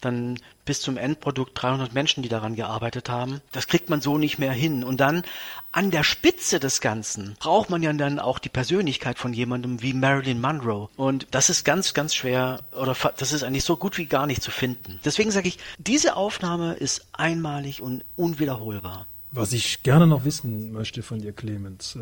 dann 0.06 0.39
bis 0.66 0.82
zum 0.82 0.98
Endprodukt 0.98 1.62
300 1.62 1.94
Menschen, 1.94 2.24
die 2.24 2.30
daran 2.30 2.56
gearbeitet 2.56 3.10
haben. 3.10 3.42
Das 3.52 3.68
kriegt 3.68 3.89
man 3.89 4.02
so 4.02 4.18
nicht 4.18 4.39
mehr 4.39 4.54
hin. 4.54 4.84
Und 4.84 5.00
dann 5.00 5.24
an 5.72 5.92
der 5.92 6.04
Spitze 6.04 6.60
des 6.60 6.82
Ganzen 6.82 7.36
braucht 7.39 7.70
man 7.70 7.84
ja 7.84 7.92
dann 7.94 8.20
auch 8.20 8.39
die 8.39 8.50
Persönlichkeit 8.50 9.18
von 9.18 9.34
jemandem 9.34 9.82
wie 9.82 9.94
Marilyn 9.94 10.39
Monroe. 10.39 10.89
Und 10.96 11.28
das 11.32 11.50
ist 11.50 11.66
ganz, 11.66 11.94
ganz 11.94 12.16
schwer 12.16 12.62
oder 12.74 12.96
das 13.18 13.34
ist 13.34 13.44
eigentlich 13.44 13.63
so 13.66 13.78
gut 13.78 13.98
wie 13.98 14.06
gar 14.06 14.28
nicht 14.28 14.42
zu 14.42 14.52
finden. 14.52 15.00
Deswegen 15.04 15.32
sage 15.32 15.48
ich, 15.48 15.58
diese 15.78 16.16
Aufnahme 16.16 16.74
ist 16.74 17.06
einmalig 17.13 17.82
und 17.82 18.04
unwiederholbar. 18.16 19.06
Was 19.32 19.52
ich 19.52 19.82
gerne 19.84 20.06
noch 20.06 20.26
wissen 20.26 20.72
möchte 20.72 21.02
von 21.02 21.20
dir, 21.20 21.34
Clemens, 21.34 21.96
äh, 21.96 22.00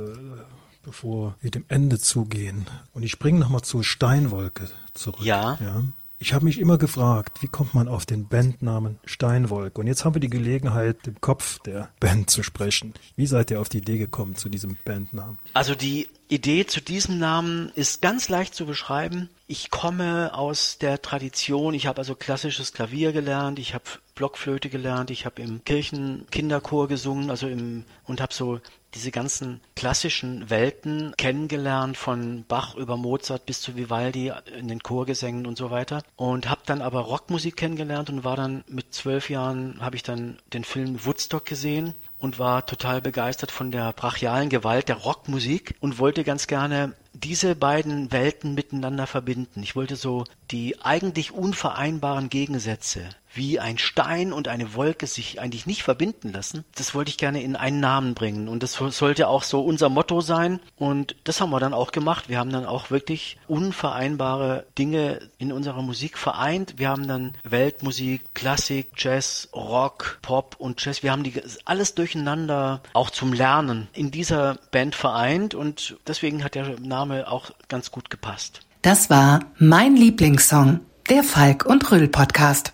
bevor 0.84 1.36
wir 1.42 1.50
dem 1.50 1.64
Ende 1.70 1.98
zugehen. 1.98 2.68
Und 2.94 3.04
ich 3.04 3.12
springe 3.12 3.40
nochmal 3.40 3.62
zur 3.62 3.84
Steinwolke 3.84 4.70
zurück. 4.94 5.24
Ja. 5.24 5.58
ja. 5.62 5.84
Ich 6.22 6.36
habe 6.36 6.46
mich 6.46 6.60
immer 6.60 6.78
gefragt, 6.78 7.42
wie 7.42 7.48
kommt 7.48 7.74
man 7.74 7.88
auf 7.88 8.06
den 8.06 8.28
Bandnamen 8.28 9.00
Steinwolke? 9.06 9.82
Und 9.82 9.88
jetzt 9.88 10.06
haben 10.06 10.14
wir 10.14 10.20
die 10.20 10.30
Gelegenheit, 10.30 11.08
dem 11.08 11.20
Kopf 11.20 11.58
der 11.58 11.90
Band 12.00 12.30
zu 12.30 12.44
sprechen. 12.44 12.94
Wie 13.16 13.26
seid 13.26 13.50
ihr 13.50 13.60
auf 13.60 13.70
die 13.70 13.80
Idee 13.80 13.98
gekommen 13.98 14.36
zu 14.36 14.48
diesem 14.48 14.78
Bandnamen? 14.86 15.40
Also 15.56 15.74
die 15.74 16.10
Idee 16.28 16.68
zu 16.68 16.80
diesem 16.80 17.18
Namen 17.18 17.72
ist 17.74 18.04
ganz 18.04 18.30
leicht 18.30 18.54
zu 18.54 18.68
beschreiben. 18.68 19.30
Ich 19.48 19.72
komme 19.72 20.36
aus 20.36 20.78
der 20.78 21.02
Tradition, 21.02 21.74
ich 21.74 21.88
habe 21.88 21.98
also 21.98 22.14
klassisches 22.14 22.72
Klavier 22.72 23.14
gelernt, 23.14 23.58
ich 23.58 23.74
habe 23.74 23.86
Blockflöte 24.14 24.70
gelernt, 24.70 25.10
ich 25.10 25.26
habe 25.26 25.42
im 25.42 25.64
Kirchenkinderchor 25.64 26.88
gesungen, 26.88 27.32
also 27.32 27.48
im 27.48 27.84
und 28.06 28.22
habe 28.22 28.32
so 28.32 28.60
diese 28.93 29.12
ganzen 29.12 29.62
klassischen 29.75 30.49
Welten 30.49 31.13
kennengelernt, 31.17 31.97
von 31.97 32.45
Bach 32.47 32.75
über 32.75 32.97
Mozart 32.97 33.45
bis 33.45 33.62
zu 33.62 33.75
Vivaldi 33.75 34.32
in 34.58 34.67
den 34.67 34.84
Chorgesängen 34.84 35.45
und 35.45 35.58
so 35.58 35.71
weiter. 35.71 36.04
Und 36.15 36.49
habe 36.49 36.62
dann 36.65 36.82
aber 36.82 37.01
Rockmusik 37.01 37.56
kennengelernt 37.56 38.10
und 38.10 38.23
war 38.23 38.36
dann 38.36 38.63
mit 38.67 38.93
zwölf 38.93 39.30
Jahren, 39.30 39.80
habe 39.82 39.95
ich 39.95 40.04
dann 40.04 40.38
den 40.54 40.63
Film 40.63 41.06
Woodstock 41.06 41.45
gesehen 41.45 41.95
und 42.19 42.38
war 42.38 42.65
total 42.65 43.01
begeistert 43.01 43.51
von 43.51 43.71
der 43.71 43.93
brachialen 43.93 44.49
Gewalt 44.49 44.89
der 44.89 44.97
Rockmusik 44.97 45.75
und 45.80 45.97
wollte 45.97 46.23
ganz 46.23 46.47
gerne 46.47 46.93
diese 47.13 47.56
beiden 47.56 48.12
Welten 48.12 48.54
miteinander 48.54 49.08
verbinden. 49.08 49.63
Ich 49.63 49.75
wollte 49.75 49.95
so 49.95 50.23
die 50.51 50.80
eigentlich 50.82 51.32
unvereinbaren 51.32 52.30
Gegensätze 52.30 53.10
wie 53.34 53.60
ein 53.60 53.78
Stein 53.78 54.34
und 54.34 54.48
eine 54.48 54.74
Wolke 54.74 55.08
sich 55.08 55.39
eigentlich 55.39 55.65
nicht 55.65 55.84
verbinden 55.84 56.32
lassen, 56.32 56.65
das 56.76 56.94
wollte 56.94 57.10
ich 57.10 57.17
gerne 57.17 57.41
in 57.41 57.56
einen 57.56 57.80
Namen 57.80 58.13
bringen. 58.13 58.48
Und 58.48 58.63
das 58.63 58.74
sollte 58.74 59.28
auch 59.28 59.44
so 59.44 59.62
unser 59.62 59.89
Motto 59.89 60.22
sein. 60.22 60.60
Und 60.78 61.15
das 61.24 61.41
haben 61.41 61.52
wir 61.52 61.60
dann 61.60 61.74
auch 61.74 61.91
gemacht. 61.91 62.30
Wir 62.30 62.39
haben 62.39 62.52
dann 62.52 62.65
auch 62.65 62.91
wirklich 62.91 63.38
unvereinbare 63.48 64.65
Dinge 64.78 65.20
in 65.38 65.52
unserer 65.52 65.82
Musik 65.82 66.17
vereint. 66.17 66.76
Wir 66.78 66.89
haben 66.89 67.08
dann 67.08 67.34
Weltmusik, 67.44 68.34
Klassik, 68.34 68.91
Jazz, 68.98 69.50
Rock, 69.54 70.20
Pop 70.22 70.56
und 70.60 70.84
Jazz. 70.84 71.04
Wir 71.04 71.12
haben 71.12 71.24
die 71.24 71.41
alles 71.65 71.96
durcheinander 71.96 72.82
auch 72.94 73.10
zum 73.10 73.34
Lernen 73.34 73.88
in 73.94 74.12
dieser 74.12 74.58
Band 74.72 74.96
vereint. 74.96 75.56
Und 75.56 75.98
deswegen 76.08 76.44
hat 76.44 76.56
der 76.56 76.80
Name 76.80 77.30
auch 77.30 77.52
ganz 77.67 77.91
gut 77.91 78.10
gepasst. 78.10 78.62
Das 78.82 79.10
war 79.10 79.41
mein 79.58 79.96
Lieblingssong, 79.96 80.80
der 81.10 81.24
Falk 81.24 81.65
und 81.65 81.91
Röll 81.91 82.08
Podcast. 82.08 82.74